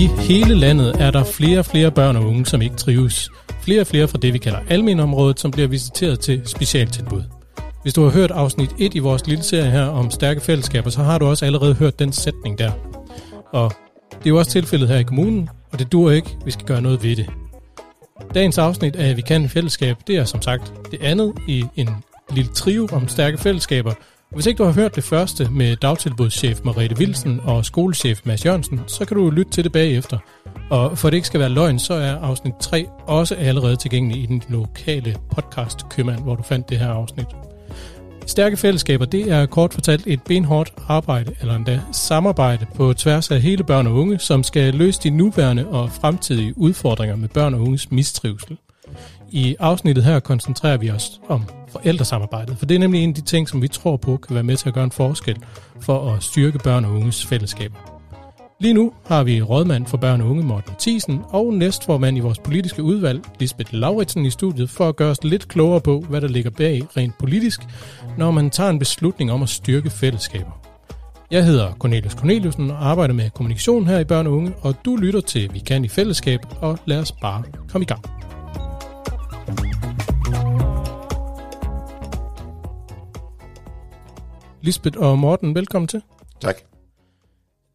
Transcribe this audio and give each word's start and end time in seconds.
I 0.00 0.06
hele 0.06 0.54
landet 0.54 0.96
er 1.00 1.10
der 1.10 1.24
flere 1.24 1.58
og 1.58 1.66
flere 1.66 1.90
børn 1.90 2.16
og 2.16 2.26
unge, 2.26 2.46
som 2.46 2.62
ikke 2.62 2.76
trives. 2.76 3.30
Flere 3.62 3.80
og 3.80 3.86
flere 3.86 4.08
fra 4.08 4.18
det, 4.18 4.32
vi 4.32 4.38
kalder 4.38 4.58
almenområdet, 4.68 5.40
som 5.40 5.50
bliver 5.50 5.68
visiteret 5.68 6.20
til 6.20 6.42
specialtilbud. 6.44 7.22
Hvis 7.82 7.94
du 7.94 8.02
har 8.02 8.10
hørt 8.10 8.30
afsnit 8.30 8.70
1 8.78 8.94
i 8.94 8.98
vores 8.98 9.26
lille 9.26 9.44
serie 9.44 9.70
her 9.70 9.84
om 9.84 10.10
stærke 10.10 10.40
fællesskaber, 10.40 10.90
så 10.90 11.02
har 11.02 11.18
du 11.18 11.26
også 11.26 11.46
allerede 11.46 11.74
hørt 11.74 11.98
den 11.98 12.12
sætning 12.12 12.58
der. 12.58 12.72
Og 13.52 13.72
det 14.10 14.26
er 14.26 14.30
jo 14.30 14.38
også 14.38 14.50
tilfældet 14.50 14.88
her 14.88 14.96
i 14.96 15.02
kommunen, 15.02 15.48
og 15.72 15.78
det 15.78 15.92
dur 15.92 16.10
ikke, 16.10 16.36
vi 16.44 16.50
skal 16.50 16.66
gøre 16.66 16.82
noget 16.82 17.02
ved 17.02 17.16
det. 17.16 17.26
Dagens 18.34 18.58
afsnit 18.58 18.96
af 18.96 19.16
Vi 19.16 19.22
kan 19.22 19.44
i 19.44 19.48
fællesskab, 19.48 19.96
det 20.06 20.16
er 20.16 20.24
som 20.24 20.42
sagt 20.42 20.72
det 20.90 21.02
andet 21.02 21.32
i 21.48 21.64
en 21.76 21.88
lille 22.30 22.50
trio 22.52 22.88
om 22.92 23.08
stærke 23.08 23.38
fællesskaber. 23.38 23.92
Hvis 24.34 24.46
ikke 24.46 24.58
du 24.58 24.64
har 24.64 24.72
hørt 24.72 24.96
det 24.96 25.04
første 25.04 25.48
med 25.50 25.76
dagtilbudschef 25.76 26.60
Mariette 26.64 26.96
Wilsen 26.96 27.40
og 27.44 27.64
skolechef 27.64 28.20
Mads 28.24 28.46
Jørgensen, 28.46 28.80
så 28.86 29.04
kan 29.04 29.16
du 29.16 29.30
lytte 29.30 29.52
til 29.52 29.64
det 29.64 29.72
bagefter. 29.72 30.18
Og 30.70 30.98
for 30.98 31.10
det 31.10 31.16
ikke 31.16 31.26
skal 31.26 31.40
være 31.40 31.48
løgn, 31.48 31.78
så 31.78 31.94
er 31.94 32.16
afsnit 32.16 32.54
3 32.60 32.86
også 33.06 33.34
allerede 33.34 33.76
tilgængelig 33.76 34.22
i 34.22 34.26
den 34.26 34.42
lokale 34.48 35.16
podcast 35.34 35.88
Købmand, 35.88 36.22
hvor 36.22 36.34
du 36.34 36.42
fandt 36.42 36.68
det 36.68 36.78
her 36.78 36.88
afsnit. 36.88 37.26
Stærke 38.26 38.56
fællesskaber, 38.56 39.04
det 39.04 39.30
er 39.30 39.46
kort 39.46 39.74
fortalt 39.74 40.06
et 40.06 40.22
benhårdt 40.22 40.72
arbejde, 40.88 41.34
eller 41.40 41.56
endda 41.56 41.80
samarbejde 41.92 42.66
på 42.74 42.92
tværs 42.92 43.30
af 43.30 43.40
hele 43.40 43.64
børn 43.64 43.86
og 43.86 43.94
unge, 43.94 44.18
som 44.18 44.42
skal 44.42 44.74
løse 44.74 45.00
de 45.02 45.10
nuværende 45.10 45.68
og 45.68 45.92
fremtidige 45.92 46.58
udfordringer 46.58 47.16
med 47.16 47.28
børn 47.28 47.54
og 47.54 47.60
unges 47.60 47.90
mistrivsel. 47.90 48.58
I 49.32 49.56
afsnittet 49.58 50.04
her 50.04 50.20
koncentrerer 50.20 50.76
vi 50.76 50.90
os 50.90 51.20
om 51.28 51.44
forældresamarbejdet, 51.68 52.58
for 52.58 52.66
det 52.66 52.74
er 52.74 52.78
nemlig 52.78 53.02
en 53.02 53.08
af 53.08 53.14
de 53.14 53.20
ting, 53.20 53.48
som 53.48 53.62
vi 53.62 53.68
tror 53.68 53.96
på 53.96 54.16
kan 54.16 54.34
være 54.34 54.44
med 54.44 54.56
til 54.56 54.68
at 54.68 54.74
gøre 54.74 54.84
en 54.84 54.90
forskel 54.90 55.36
for 55.80 56.12
at 56.12 56.22
styrke 56.22 56.58
børn 56.58 56.84
og 56.84 56.92
unges 56.92 57.26
fællesskaber. 57.26 57.76
Lige 58.60 58.74
nu 58.74 58.92
har 59.06 59.24
vi 59.24 59.42
rådmand 59.42 59.86
for 59.86 59.96
børn 59.96 60.20
og 60.20 60.28
unge 60.28 60.42
Morten 60.42 60.72
Thiesen 60.78 61.20
og 61.28 61.54
næstformand 61.54 62.16
i 62.16 62.20
vores 62.20 62.38
politiske 62.38 62.82
udvalg, 62.82 63.20
Lisbeth 63.38 63.74
Lauritsen 63.74 64.26
i 64.26 64.30
studiet, 64.30 64.70
for 64.70 64.88
at 64.88 64.96
gøre 64.96 65.10
os 65.10 65.24
lidt 65.24 65.48
klogere 65.48 65.80
på, 65.80 66.00
hvad 66.00 66.20
der 66.20 66.28
ligger 66.28 66.50
bag 66.50 66.82
rent 66.96 67.18
politisk, 67.18 67.60
når 68.18 68.30
man 68.30 68.50
tager 68.50 68.70
en 68.70 68.78
beslutning 68.78 69.32
om 69.32 69.42
at 69.42 69.48
styrke 69.48 69.90
fællesskaber. 69.90 70.60
Jeg 71.30 71.44
hedder 71.44 71.72
Cornelius 71.72 72.12
Corneliusen 72.12 72.70
og 72.70 72.86
arbejder 72.86 73.14
med 73.14 73.30
kommunikation 73.30 73.86
her 73.86 73.98
i 73.98 74.04
Børn 74.04 74.26
og 74.26 74.32
Unge, 74.32 74.52
og 74.60 74.74
du 74.84 74.96
lytter 74.96 75.20
til 75.20 75.50
Vi 75.54 75.58
kan 75.58 75.84
i 75.84 75.88
fællesskab, 75.88 76.40
og 76.60 76.78
lad 76.86 76.98
os 76.98 77.12
bare 77.12 77.42
komme 77.68 77.82
i 77.82 77.86
gang. 77.86 78.19
Lisbeth 84.62 84.98
og 84.98 85.18
Morten, 85.18 85.54
velkommen 85.54 85.88
til. 85.88 86.02
Tak. 86.40 86.56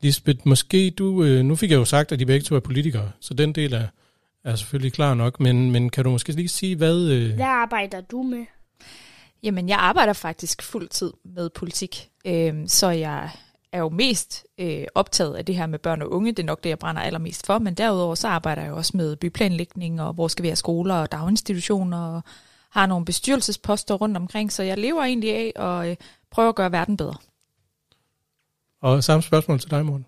Lisbeth, 0.02 0.40
måske 0.46 0.90
du, 0.90 1.24
øh, 1.24 1.46
nu 1.46 1.56
fik 1.56 1.72
jeg 1.72 1.78
jo 1.78 1.86
sagt, 1.86 2.12
at 2.12 2.20
de 2.20 2.26
begge 2.26 2.44
to 2.44 2.56
er 2.56 2.60
politikere, 2.60 3.12
så 3.20 3.34
den 3.34 3.54
del 3.54 3.74
er, 3.74 3.88
er 4.44 4.56
selvfølgelig 4.56 4.94
klar 4.94 5.14
nok, 5.14 5.40
men, 5.40 5.72
men 5.72 5.90
kan 5.90 6.04
du 6.04 6.10
måske 6.10 6.32
lige 6.32 6.48
sige, 6.48 6.76
hvad... 6.76 7.02
Øh... 7.02 7.36
Hvad 7.36 7.46
arbejder 7.46 8.02
du 8.02 8.24
med? 8.24 8.46
Jamen, 9.44 9.70
jeg 9.70 9.78
arbejder 9.78 10.14
faktisk 10.14 10.62
fuld 10.62 10.90
tid 10.90 11.14
med 11.24 11.50
politik, 11.50 12.10
øh, 12.26 12.54
så 12.68 12.90
jeg 12.90 13.30
er 13.72 13.80
jo 13.80 13.90
mest 13.90 14.46
øh, 14.60 14.84
optaget 14.96 15.36
af 15.36 15.46
det 15.46 15.56
her 15.56 15.68
med 15.68 15.80
børn 15.80 16.02
og 16.02 16.12
unge. 16.12 16.32
Det 16.32 16.40
er 16.40 16.48
nok 16.48 16.64
det, 16.64 16.70
jeg 16.70 16.80
brænder 16.80 17.02
allermest 17.02 17.46
for, 17.46 17.60
men 17.60 17.74
derudover 17.74 18.16
så 18.16 18.28
arbejder 18.28 18.62
jeg 18.62 18.70
jo 18.70 18.76
også 18.76 18.98
med 18.98 19.16
byplanlægning, 19.16 20.02
og 20.02 20.14
hvor 20.14 20.28
skal 20.28 20.44
vi 20.44 20.48
have 20.48 20.56
skoler 20.56 20.96
og 20.96 21.12
daginstitutioner, 21.12 21.98
og 21.98 22.22
har 22.72 22.86
nogle 22.86 23.06
bestyrelsesposter 23.06 23.96
rundt 23.96 24.18
omkring, 24.18 24.52
så 24.52 24.64
jeg 24.64 24.78
lever 24.78 25.04
egentlig 25.04 25.36
af 25.36 25.52
at 25.56 25.90
øh, 25.90 25.96
prøve 26.36 26.50
at 26.50 26.56
gøre 26.56 26.72
verden 26.72 26.98
bedre. 26.98 27.16
Og 28.82 29.04
samme 29.04 29.24
spørgsmål 29.24 29.60
til 29.60 29.72
dig, 29.72 29.86
Morten. 29.86 30.06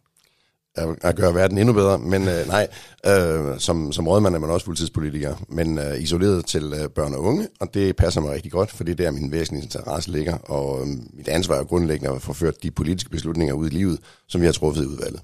At 1.02 1.16
gøre 1.16 1.36
verden 1.36 1.58
endnu 1.58 1.74
bedre, 1.74 1.98
men 2.00 2.28
øh, 2.28 2.48
nej, 2.48 2.68
øh, 3.06 3.60
som, 3.60 3.92
som 3.92 4.08
rådmand 4.08 4.36
er 4.36 4.40
man 4.40 4.50
også 4.50 4.66
fuldtidspolitiker, 4.66 5.36
men 5.50 5.80
øh, 5.80 6.02
isoleret 6.02 6.46
til 6.46 6.74
øh, 6.82 6.90
børn 6.90 7.14
og 7.14 7.22
unge, 7.24 7.48
og 7.60 7.74
det 7.74 7.96
passer 7.96 8.22
mig 8.22 8.32
rigtig 8.32 8.52
godt, 8.52 8.72
fordi 8.72 8.94
det 8.94 9.06
er 9.06 9.12
min 9.12 9.32
væsentlige 9.32 9.64
interesse 9.64 10.12
ligger, 10.12 10.38
og 10.38 10.82
øh, 10.82 10.88
mit 11.14 11.28
ansvar 11.28 11.56
er 11.56 11.64
grundlæggende 11.64 12.16
at 12.16 12.22
få 12.22 12.34
ført 12.34 12.64
de 12.64 12.72
politiske 12.72 13.10
beslutninger 13.10 13.54
ud 13.54 13.68
i 13.68 13.74
livet, 13.74 14.00
som 14.28 14.42
vi 14.42 14.46
har 14.46 14.54
truffet 14.54 14.84
i 14.84 14.88
udvalget. 14.88 15.22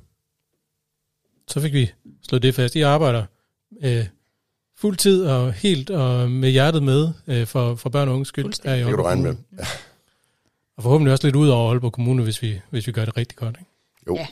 Så 1.48 1.62
fik 1.62 1.74
vi 1.74 1.92
slået 2.28 2.44
det 2.44 2.56
fast. 2.56 2.76
I 2.76 2.82
arbejder 2.82 3.26
øh, 3.84 4.06
fuldtid 4.78 5.26
og 5.26 5.54
helt 5.54 5.90
og 5.90 6.32
med 6.32 6.50
hjertet 6.50 6.84
med 6.84 7.10
øh, 7.28 7.48
for, 7.48 7.76
for 7.76 7.90
børn 7.90 8.08
og 8.08 8.14
unge 8.14 8.26
skyld. 8.26 8.46
Er 8.64 8.76
det 8.76 8.86
kan 8.86 8.98
du 8.98 9.04
regne 9.04 9.24
med. 9.24 9.36
Ja. 9.60 9.66
Og 10.78 10.84
forhåbentlig 10.84 11.12
også 11.12 11.28
lidt 11.28 11.36
ud 11.36 11.50
over 11.50 11.70
Aalborg 11.72 11.92
Kommune, 11.92 12.24
hvis 12.24 12.42
vi, 12.42 12.60
hvis 12.70 12.88
vi 12.88 12.92
gør 12.92 13.06
det 13.06 13.18
rigtig 13.18 13.38
godt. 13.38 13.58
Ikke? 13.60 13.72
Jo. 14.08 14.16
Ja. 14.16 14.28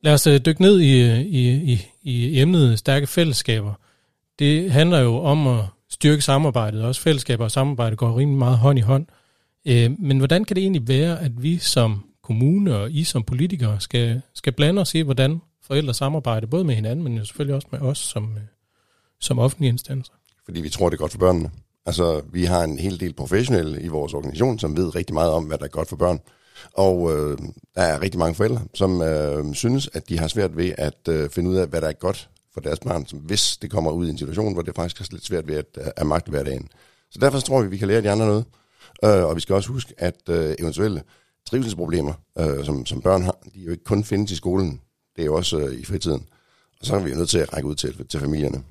Lad 0.00 0.14
os 0.14 0.26
uh, 0.26 0.36
dykke 0.46 0.62
ned 0.62 0.80
i, 0.80 1.20
i, 1.20 1.72
i, 1.72 1.80
i 2.02 2.40
emnet 2.40 2.78
stærke 2.78 3.06
fællesskaber. 3.06 3.74
Det 4.38 4.70
handler 4.70 4.98
jo 4.98 5.16
om 5.16 5.46
at 5.46 5.64
styrke 5.90 6.22
samarbejdet. 6.22 6.84
Også 6.84 7.00
fællesskaber 7.00 7.44
og 7.44 7.50
samarbejde 7.50 7.96
går 7.96 8.18
rimelig 8.18 8.38
meget 8.38 8.58
hånd 8.58 8.78
i 8.78 8.82
hånd. 8.82 9.06
Uh, 9.68 10.00
men 10.00 10.18
hvordan 10.18 10.44
kan 10.44 10.56
det 10.56 10.62
egentlig 10.62 10.88
være, 10.88 11.20
at 11.20 11.42
vi 11.42 11.58
som 11.58 12.04
kommune 12.22 12.76
og 12.76 12.92
I 12.92 13.04
som 13.04 13.22
politikere 13.22 13.80
skal, 13.80 14.22
skal 14.34 14.52
blande 14.52 14.82
os 14.82 14.94
i, 14.94 15.00
hvordan 15.00 15.40
forældre 15.62 15.94
samarbejder, 15.94 16.46
både 16.46 16.64
med 16.64 16.74
hinanden, 16.74 17.04
men 17.04 17.26
selvfølgelig 17.26 17.54
også 17.54 17.68
med 17.70 17.80
os 17.80 17.98
som, 17.98 18.24
uh, 18.24 18.40
som 19.20 19.38
offentlige 19.38 19.68
instanser? 19.68 20.12
Fordi 20.44 20.60
vi 20.60 20.68
tror, 20.68 20.88
det 20.88 20.96
er 20.96 21.00
godt 21.00 21.12
for 21.12 21.18
børnene. 21.18 21.50
Altså, 21.86 22.22
vi 22.32 22.44
har 22.44 22.64
en 22.64 22.78
hel 22.78 23.00
del 23.00 23.12
professionelle 23.12 23.82
i 23.82 23.88
vores 23.88 24.14
organisation, 24.14 24.58
som 24.58 24.76
ved 24.76 24.94
rigtig 24.94 25.14
meget 25.14 25.30
om, 25.30 25.44
hvad 25.44 25.58
der 25.58 25.64
er 25.64 25.68
godt 25.68 25.88
for 25.88 25.96
børn. 25.96 26.20
Og 26.72 27.12
øh, 27.12 27.38
der 27.74 27.82
er 27.82 28.02
rigtig 28.02 28.18
mange 28.18 28.34
forældre, 28.34 28.60
som 28.74 29.02
øh, 29.02 29.54
synes, 29.54 29.90
at 29.92 30.08
de 30.08 30.18
har 30.18 30.28
svært 30.28 30.56
ved 30.56 30.72
at 30.78 31.08
øh, 31.08 31.30
finde 31.30 31.50
ud 31.50 31.56
af, 31.56 31.66
hvad 31.66 31.80
der 31.80 31.88
er 31.88 31.92
godt 31.92 32.30
for 32.54 32.60
deres 32.60 32.78
barn, 32.78 33.06
som 33.06 33.18
hvis 33.18 33.56
det 33.56 33.70
kommer 33.70 33.90
ud 33.90 34.06
i 34.06 34.10
en 34.10 34.18
situation, 34.18 34.52
hvor 34.52 34.62
det 34.62 34.74
faktisk 34.74 35.00
er 35.00 35.04
lidt 35.10 35.24
svært 35.24 35.48
ved 35.48 35.56
at, 35.56 35.66
øh, 35.78 35.86
at 35.96 36.06
magte 36.06 36.30
hverdagen. 36.30 36.68
Så 37.10 37.18
derfor 37.20 37.40
tror 37.40 37.60
vi, 37.60 37.66
at 37.66 37.70
vi 37.70 37.76
kan 37.76 37.88
lære 37.88 38.02
de 38.02 38.10
andre 38.10 38.26
noget. 38.26 38.44
Øh, 39.04 39.24
og 39.24 39.36
vi 39.36 39.40
skal 39.40 39.54
også 39.54 39.68
huske, 39.68 39.94
at 39.98 40.20
øh, 40.28 40.54
eventuelle 40.58 41.02
trivselsproblemer, 41.50 42.12
øh, 42.38 42.64
som, 42.64 42.86
som 42.86 43.00
børn 43.00 43.22
har, 43.22 43.38
de 43.54 43.60
er 43.60 43.64
jo 43.64 43.70
ikke 43.70 43.84
kun 43.84 44.04
findes 44.04 44.30
i 44.32 44.36
skolen. 44.36 44.80
Det 45.16 45.22
er 45.22 45.26
jo 45.26 45.34
også 45.34 45.58
øh, 45.58 45.74
i 45.74 45.84
fritiden. 45.84 46.26
Og 46.80 46.86
så 46.86 46.96
er 46.96 47.00
vi 47.00 47.10
jo 47.10 47.16
nødt 47.16 47.28
til 47.28 47.38
at 47.38 47.52
række 47.52 47.68
ud 47.68 47.74
til, 47.74 48.06
til 48.08 48.20
familierne. 48.20 48.62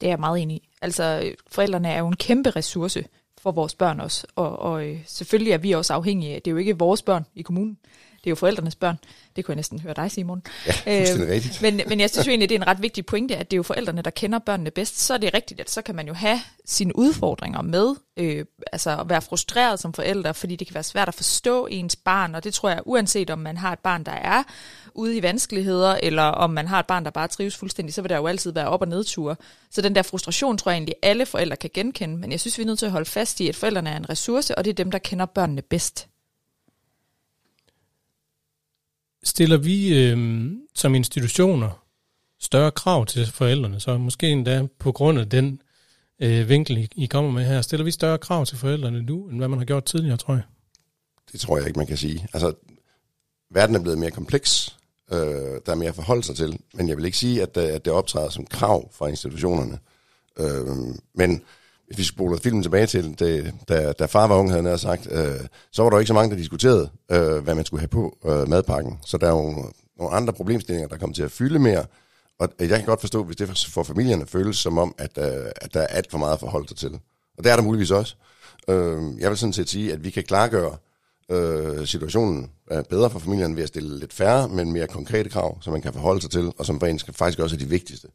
Det 0.00 0.06
er 0.06 0.10
jeg 0.10 0.20
meget 0.20 0.42
enig 0.42 0.56
i. 0.56 0.68
Altså, 0.82 1.32
forældrene 1.50 1.88
er 1.88 1.98
jo 1.98 2.08
en 2.08 2.16
kæmpe 2.16 2.50
ressource 2.50 3.04
for 3.42 3.50
vores 3.50 3.74
børn 3.74 4.00
også, 4.00 4.26
og, 4.36 4.58
og 4.58 4.86
øh, 4.86 4.98
selvfølgelig 5.06 5.52
er 5.52 5.58
vi 5.58 5.72
også 5.72 5.94
afhængige 5.94 6.34
af, 6.34 6.42
det 6.42 6.50
er 6.50 6.52
jo 6.52 6.58
ikke 6.58 6.78
vores 6.78 7.02
børn 7.02 7.26
i 7.34 7.42
kommunen, 7.42 7.78
det 8.24 8.26
er 8.26 8.30
jo 8.30 8.34
forældrenes 8.34 8.74
børn. 8.74 8.98
Det 9.36 9.44
kunne 9.44 9.52
jeg 9.52 9.56
næsten 9.56 9.80
høre 9.80 9.94
dig, 9.94 10.10
Simon. 10.10 10.42
Ja, 10.86 11.00
øh, 11.00 11.28
rigtigt. 11.28 11.62
Men, 11.62 11.80
men 11.88 12.00
jeg 12.00 12.10
synes 12.10 12.26
jo 12.26 12.30
egentlig, 12.30 12.48
det 12.48 12.54
er 12.54 12.58
en 12.58 12.66
ret 12.66 12.82
vigtig 12.82 13.06
pointe, 13.06 13.36
at 13.36 13.50
det 13.50 13.56
er 13.56 13.58
jo 13.58 13.62
forældrene, 13.62 14.02
der 14.02 14.10
kender 14.10 14.38
børnene 14.38 14.70
bedst. 14.70 15.00
Så 15.00 15.14
er 15.14 15.18
det 15.18 15.34
rigtigt, 15.34 15.60
at 15.60 15.70
så 15.70 15.82
kan 15.82 15.94
man 15.94 16.06
jo 16.06 16.14
have 16.14 16.40
sine 16.64 16.96
udfordringer 16.96 17.62
med, 17.62 17.94
øh, 18.16 18.44
altså 18.72 19.00
at 19.00 19.08
være 19.08 19.22
frustreret 19.22 19.80
som 19.80 19.92
forælder, 19.92 20.32
fordi 20.32 20.56
det 20.56 20.66
kan 20.66 20.74
være 20.74 20.82
svært 20.82 21.08
at 21.08 21.14
forstå 21.14 21.66
ens 21.66 21.96
barn, 21.96 22.34
og 22.34 22.44
det 22.44 22.54
tror 22.54 22.68
jeg, 22.68 22.80
uanset 22.84 23.30
om 23.30 23.38
man 23.38 23.56
har 23.56 23.72
et 23.72 23.78
barn, 23.78 24.04
der 24.04 24.12
er 24.12 24.42
ude 24.98 25.16
i 25.16 25.22
vanskeligheder, 25.22 25.98
eller 26.02 26.22
om 26.22 26.50
man 26.50 26.66
har 26.66 26.80
et 26.80 26.86
barn, 26.86 27.04
der 27.04 27.10
bare 27.10 27.28
trives 27.28 27.56
fuldstændig, 27.56 27.94
så 27.94 28.02
vil 28.02 28.08
der 28.08 28.16
jo 28.16 28.26
altid 28.26 28.52
være 28.52 28.68
op- 28.68 28.80
og 28.80 28.88
nedture. 28.88 29.36
Så 29.70 29.82
den 29.82 29.94
der 29.94 30.02
frustration 30.02 30.58
tror 30.58 30.70
jeg 30.70 30.76
egentlig, 30.76 30.94
alle 31.02 31.26
forældre 31.26 31.56
kan 31.56 31.70
genkende, 31.74 32.16
men 32.16 32.32
jeg 32.32 32.40
synes, 32.40 32.58
vi 32.58 32.62
er 32.62 32.66
nødt 32.66 32.78
til 32.78 32.86
at 32.86 32.92
holde 32.92 33.10
fast 33.10 33.40
i, 33.40 33.48
at 33.48 33.56
forældrene 33.56 33.90
er 33.90 33.96
en 33.96 34.10
ressource, 34.10 34.58
og 34.58 34.64
det 34.64 34.70
er 34.70 34.74
dem, 34.74 34.90
der 34.90 34.98
kender 34.98 35.26
børnene 35.26 35.62
bedst. 35.62 36.08
Stiller 39.24 39.56
vi 39.56 39.98
øh, 39.98 40.50
som 40.74 40.94
institutioner 40.94 41.84
større 42.40 42.70
krav 42.70 43.06
til 43.06 43.26
forældrene, 43.26 43.80
så 43.80 43.98
måske 43.98 44.28
endda 44.28 44.66
på 44.78 44.92
grund 44.92 45.18
af 45.18 45.28
den 45.28 45.62
øh, 46.22 46.48
vinkel, 46.48 46.88
I 46.96 47.06
kommer 47.06 47.30
med 47.30 47.44
her, 47.44 47.60
stiller 47.62 47.84
vi 47.84 47.90
større 47.90 48.18
krav 48.18 48.46
til 48.46 48.58
forældrene 48.58 49.02
nu, 49.02 49.28
end 49.28 49.38
hvad 49.38 49.48
man 49.48 49.58
har 49.58 49.66
gjort 49.66 49.84
tidligere, 49.84 50.16
tror 50.16 50.34
jeg? 50.34 50.42
Det 51.32 51.40
tror 51.40 51.56
jeg 51.56 51.66
ikke, 51.66 51.78
man 51.78 51.86
kan 51.86 51.96
sige. 51.96 52.28
Altså, 52.32 52.54
verden 53.50 53.76
er 53.76 53.80
blevet 53.80 53.98
mere 53.98 54.10
kompleks, 54.10 54.76
øh, 55.12 55.60
der 55.66 55.72
er 55.72 55.74
mere 55.74 55.88
at 55.88 55.94
forholde 55.94 56.22
sig 56.22 56.36
til, 56.36 56.58
men 56.74 56.88
jeg 56.88 56.96
vil 56.96 57.04
ikke 57.04 57.18
sige, 57.18 57.42
at, 57.42 57.56
øh, 57.56 57.74
at 57.74 57.84
det 57.84 57.92
optræder 57.92 58.30
som 58.30 58.46
krav 58.46 58.92
fra 58.92 59.06
institutionerne. 59.06 59.78
Øh, 60.38 60.66
men 61.14 61.42
hvis 61.86 61.98
vi 61.98 62.04
spoler 62.04 62.38
filmen 62.38 62.62
tilbage 62.62 62.86
til, 62.86 63.18
det, 63.18 63.54
da, 63.68 63.92
da 63.92 64.06
far 64.06 64.26
var 64.26 64.36
ung, 64.36 64.50
havde 64.50 64.68
han 64.68 64.78
sagt, 64.78 65.08
øh, 65.10 65.40
så 65.72 65.82
var 65.82 65.90
der 65.90 65.98
ikke 65.98 66.08
så 66.08 66.14
mange, 66.14 66.30
der 66.30 66.36
diskuterede, 66.36 66.90
øh, 67.10 67.38
hvad 67.38 67.54
man 67.54 67.64
skulle 67.64 67.80
have 67.80 67.88
på 67.88 68.18
øh, 68.24 68.48
madpakken. 68.48 68.98
Så 69.06 69.18
der 69.18 69.26
er 69.26 69.30
jo 69.30 69.72
nogle 69.98 70.14
andre 70.14 70.32
problemstillinger, 70.32 70.88
der 70.88 70.96
kommer 70.96 71.14
til 71.14 71.22
at 71.22 71.30
fylde 71.30 71.58
mere. 71.58 71.84
Og 72.38 72.48
jeg 72.58 72.68
kan 72.68 72.84
godt 72.84 73.00
forstå, 73.00 73.24
hvis 73.24 73.36
det 73.36 73.68
for 73.68 73.82
familierne 73.82 74.26
føles 74.26 74.56
som 74.56 74.78
om, 74.78 74.94
at, 74.98 75.18
øh, 75.18 75.46
at 75.56 75.74
der 75.74 75.80
er 75.80 75.86
alt 75.86 76.10
for 76.10 76.18
meget 76.18 76.32
at 76.32 76.40
forholde 76.40 76.68
sig 76.68 76.76
til. 76.76 76.92
Og 77.38 77.44
det 77.44 77.52
er 77.52 77.56
der 77.56 77.62
muligvis 77.62 77.90
også. 77.90 78.14
Øh, 78.68 79.20
jeg 79.20 79.30
vil 79.30 79.38
sådan 79.38 79.52
set 79.52 79.68
sige, 79.68 79.92
at 79.92 80.04
vi 80.04 80.10
kan 80.10 80.22
klargøre 80.22 80.76
øh, 81.30 81.86
situationen 81.86 82.50
er 82.66 82.82
bedre 82.82 83.10
for 83.10 83.18
familien 83.18 83.56
ved 83.56 83.62
at 83.62 83.68
stille 83.68 83.98
lidt 83.98 84.12
færre, 84.12 84.48
men 84.48 84.72
mere 84.72 84.86
konkrete 84.86 85.30
krav, 85.30 85.62
som 85.62 85.72
man 85.72 85.82
kan 85.82 85.92
forholde 85.92 86.20
sig 86.20 86.30
til, 86.30 86.52
og 86.58 86.66
som 86.66 86.80
faktisk 87.12 87.38
også 87.38 87.56
er 87.56 87.58
de 87.58 87.68
vigtigste. 87.68 88.08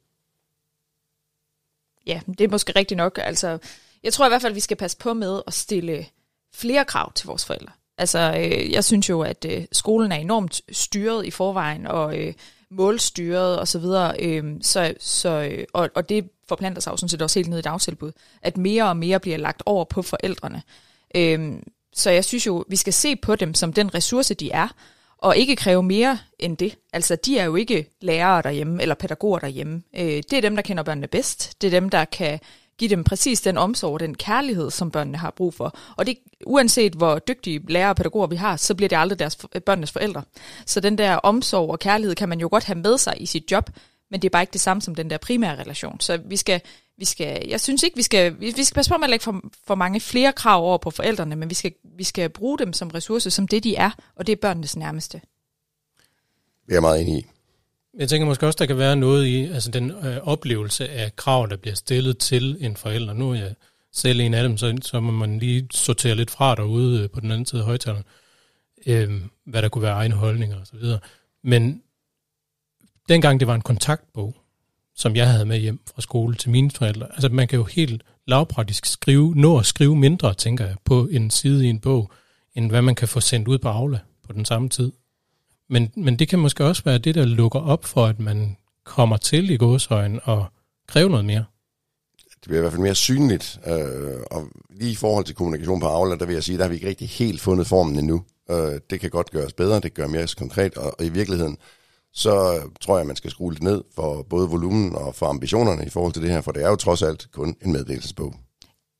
Ja, 2.06 2.21
det 2.27 2.42
er 2.42 2.48
måske 2.48 2.74
rigtigt 2.75 2.98
nok. 2.98 3.19
Altså, 3.24 3.57
jeg 4.04 4.13
tror 4.13 4.25
i 4.25 4.30
hvert 4.30 4.42
fald, 4.42 4.54
vi 4.54 4.60
skal 4.60 4.77
passe 4.77 4.98
på 4.98 5.13
med 5.13 5.42
at 5.48 5.54
stille 5.54 6.06
flere 6.54 6.86
krav 6.86 7.13
til 7.13 7.27
vores 7.27 7.45
forældre. 7.45 7.71
Altså, 7.98 8.36
øh, 8.38 8.71
jeg 8.71 8.83
synes 8.83 9.10
jo, 9.10 9.21
at 9.21 9.45
øh, 9.50 9.65
skolen 9.71 10.12
er 10.12 10.15
enormt 10.15 10.62
styret 10.71 11.25
i 11.25 11.31
forvejen, 11.31 11.88
og 11.88 12.19
øh, 12.19 12.33
målstyret 12.69 13.60
og 13.60 13.68
så 13.68 13.80
videre, 13.80 14.15
øh, 14.19 14.44
så, 14.62 14.94
så, 15.00 15.30
øh, 15.30 15.65
og, 15.74 15.89
og 15.95 16.10
det 16.10 16.30
forplanter 16.48 16.81
sig 16.81 16.92
jo 16.92 16.98
sådan 16.98 17.10
set 17.10 17.21
også 17.21 17.39
helt 17.39 17.50
ned 17.50 17.60
i 17.60 17.62
dagtilbud, 17.62 18.12
at 18.42 18.57
mere 18.57 18.89
og 18.89 18.98
mere 18.98 19.19
bliver 19.19 19.38
lagt 19.38 19.63
over 19.65 19.86
på 19.86 20.01
forældrene. 20.01 20.62
Øh, 21.15 21.54
så 21.93 22.09
jeg 22.09 22.25
synes 22.25 22.47
jo, 22.47 22.65
vi 22.67 22.75
skal 22.75 22.93
se 22.93 23.15
på 23.15 23.35
dem 23.35 23.53
som 23.53 23.73
den 23.73 23.95
ressource, 23.95 24.33
de 24.33 24.51
er, 24.51 24.67
og 25.17 25.37
ikke 25.37 25.55
kræve 25.55 25.83
mere 25.83 26.19
end 26.39 26.57
det. 26.57 26.75
Altså, 26.93 27.15
de 27.15 27.37
er 27.37 27.43
jo 27.43 27.55
ikke 27.55 27.89
lærere 28.01 28.41
derhjemme, 28.41 28.81
eller 28.81 28.95
pædagoger 28.95 29.39
derhjemme. 29.39 29.81
Øh, 29.95 30.07
det 30.07 30.33
er 30.33 30.41
dem, 30.41 30.55
der 30.55 30.63
kender 30.63 30.83
børnene 30.83 31.07
bedst. 31.07 31.61
Det 31.61 31.67
er 31.67 31.79
dem, 31.79 31.89
der 31.89 32.05
kan 32.05 32.39
give 32.77 32.89
dem 32.89 33.03
præcis 33.03 33.41
den 33.41 33.57
omsorg 33.57 33.93
og 33.93 33.99
den 33.99 34.15
kærlighed, 34.15 34.71
som 34.71 34.91
børnene 34.91 35.17
har 35.17 35.31
brug 35.31 35.53
for. 35.53 35.77
Og 35.97 36.05
det, 36.05 36.17
uanset 36.45 36.93
hvor 36.93 37.19
dygtige 37.19 37.61
lærere 37.67 37.89
og 37.89 37.95
pædagoger 37.95 38.27
vi 38.27 38.35
har, 38.35 38.57
så 38.57 38.75
bliver 38.75 38.89
det 38.89 38.97
aldrig 38.97 39.19
deres, 39.19 39.37
øh, 39.55 39.61
børnenes 39.61 39.91
forældre. 39.91 40.23
Så 40.65 40.79
den 40.79 40.97
der 40.97 41.15
omsorg 41.15 41.69
og 41.69 41.79
kærlighed 41.79 42.15
kan 42.15 42.29
man 42.29 42.39
jo 42.39 42.47
godt 42.51 42.63
have 42.63 42.79
med 42.79 42.97
sig 42.97 43.13
i 43.17 43.25
sit 43.25 43.51
job, 43.51 43.69
men 44.11 44.21
det 44.21 44.27
er 44.27 44.29
bare 44.29 44.43
ikke 44.43 44.53
det 44.53 44.61
samme 44.61 44.81
som 44.81 44.95
den 44.95 45.09
der 45.09 45.17
primære 45.17 45.55
relation. 45.61 45.99
Så 45.99 46.17
vi 46.25 46.37
skal, 46.37 46.61
vi 46.97 47.05
skal 47.05 47.47
jeg 47.47 47.61
synes 47.61 47.83
ikke, 47.83 47.95
vi 47.95 48.01
skal, 48.01 48.39
vi, 48.39 48.53
vi 48.55 48.63
skal 48.63 48.75
passe 48.75 48.91
på 48.91 48.97
med 48.97 49.03
at 49.03 49.09
lægge 49.09 49.23
for, 49.23 49.41
for 49.67 49.75
mange 49.75 49.99
flere 49.99 50.33
krav 50.33 50.63
over 50.63 50.77
på 50.77 50.91
forældrene, 50.91 51.35
men 51.35 51.49
vi 51.49 51.55
skal, 51.55 51.73
vi 51.97 52.03
skal 52.03 52.29
bruge 52.29 52.59
dem 52.59 52.73
som 52.73 52.87
ressourcer, 52.87 53.29
som 53.29 53.47
det 53.47 53.63
de 53.63 53.75
er, 53.75 53.91
og 54.15 54.27
det 54.27 54.33
er 54.33 54.37
børnenes 54.41 54.75
nærmeste. 54.75 55.21
Det 56.69 56.75
er 56.75 56.81
meget 56.81 57.01
enig 57.01 57.17
i. 57.17 57.25
Jeg 57.97 58.09
tænker 58.09 58.25
måske 58.25 58.47
også, 58.47 58.57
der 58.57 58.65
kan 58.65 58.77
være 58.77 58.95
noget 58.95 59.25
i 59.25 59.45
altså 59.45 59.71
den 59.71 59.91
øh, 59.91 60.17
oplevelse 60.17 60.89
af 60.89 61.15
krav, 61.15 61.47
der 61.49 61.57
bliver 61.57 61.75
stillet 61.75 62.17
til 62.17 62.57
en 62.59 62.75
forælder. 62.75 63.13
Nu 63.13 63.31
er 63.31 63.35
jeg 63.35 63.55
selv 63.91 64.19
en 64.19 64.33
af 64.33 64.43
dem, 64.43 64.57
så, 64.57 64.77
så 64.81 64.99
må 64.99 65.11
man 65.11 65.39
lige 65.39 65.67
sortere 65.71 66.15
lidt 66.15 66.31
fra 66.31 66.55
derude 66.55 67.03
øh, 67.03 67.09
på 67.09 67.19
den 67.19 67.31
anden 67.31 67.45
side 67.45 67.61
af 67.61 67.65
højtaleren, 67.65 68.03
øh, 68.85 69.21
hvad 69.45 69.61
der 69.61 69.69
kunne 69.69 69.81
være 69.81 69.93
egne 69.93 70.15
holdninger 70.15 70.61
osv. 70.61 70.79
Men 71.43 71.81
dengang 73.09 73.39
det 73.39 73.47
var 73.47 73.55
en 73.55 73.61
kontaktbog, 73.61 74.35
som 74.95 75.15
jeg 75.15 75.31
havde 75.31 75.45
med 75.45 75.59
hjem 75.59 75.79
fra 75.93 76.01
skole 76.01 76.35
til 76.35 76.49
mine 76.49 76.71
forældre, 76.71 77.07
altså 77.11 77.29
man 77.29 77.47
kan 77.47 77.59
jo 77.59 77.63
helt 77.63 78.03
lavpraktisk 78.27 78.85
skrive, 78.85 79.35
nå 79.35 79.59
at 79.59 79.65
skrive 79.65 79.95
mindre, 79.95 80.33
tænker 80.33 80.65
jeg, 80.65 80.75
på 80.85 81.07
en 81.11 81.29
side 81.29 81.65
i 81.65 81.69
en 81.69 81.79
bog, 81.79 82.11
end 82.55 82.69
hvad 82.69 82.81
man 82.81 82.95
kan 82.95 83.07
få 83.07 83.19
sendt 83.19 83.47
ud 83.47 83.57
på 83.57 83.67
Aula 83.67 83.99
på 84.27 84.33
den 84.33 84.45
samme 84.45 84.69
tid. 84.69 84.91
Men, 85.69 85.91
men 85.95 86.19
det 86.19 86.27
kan 86.27 86.39
måske 86.39 86.65
også 86.65 86.83
være 86.85 86.97
det, 86.97 87.15
der 87.15 87.25
lukker 87.25 87.59
op 87.59 87.85
for, 87.85 88.05
at 88.05 88.19
man 88.19 88.57
kommer 88.83 89.17
til 89.17 89.49
i 89.49 89.57
gåsøjen 89.57 90.19
og 90.23 90.45
kræver 90.87 91.09
noget 91.09 91.25
mere. 91.25 91.45
Det 92.43 92.49
bliver 92.49 92.59
i 92.59 92.61
hvert 92.61 92.73
fald 92.73 92.81
mere 92.81 92.95
synligt, 92.95 93.59
øh, 93.67 94.19
og 94.31 94.47
lige 94.69 94.91
i 94.91 94.95
forhold 94.95 95.25
til 95.25 95.35
kommunikation 95.35 95.79
på 95.79 95.87
Aula, 95.87 96.15
der 96.15 96.25
vil 96.25 96.33
jeg 96.33 96.43
sige, 96.43 96.57
der 96.57 96.63
har 96.63 96.69
vi 96.69 96.75
ikke 96.75 96.87
rigtig 96.87 97.09
helt 97.09 97.41
fundet 97.41 97.67
formen 97.67 97.99
endnu. 97.99 98.23
Øh, 98.51 98.79
det 98.89 98.99
kan 98.99 99.09
godt 99.09 99.31
gøres 99.31 99.53
bedre, 99.53 99.79
det 99.79 99.93
gør 99.93 100.07
mere 100.07 100.27
konkret, 100.37 100.77
og, 100.77 100.95
og 100.99 101.05
i 101.05 101.09
virkeligheden, 101.09 101.57
så 102.13 102.62
tror 102.81 102.98
jeg, 102.98 103.07
man 103.07 103.15
skal 103.15 103.31
skrue 103.31 103.51
lidt 103.51 103.63
ned 103.63 103.83
for 103.95 104.24
både 104.24 104.50
volumen 104.50 104.95
og 104.95 105.15
for 105.15 105.25
ambitionerne 105.25 105.86
i 105.86 105.89
forhold 105.89 106.13
til 106.13 106.21
det 106.21 106.31
her, 106.31 106.42
for 106.42 106.51
det 106.51 106.63
er 106.63 106.69
jo 106.69 106.75
trods 106.75 107.01
alt 107.01 107.31
kun 107.31 107.56
en 107.62 107.71
meddelelsesbog. 107.71 108.36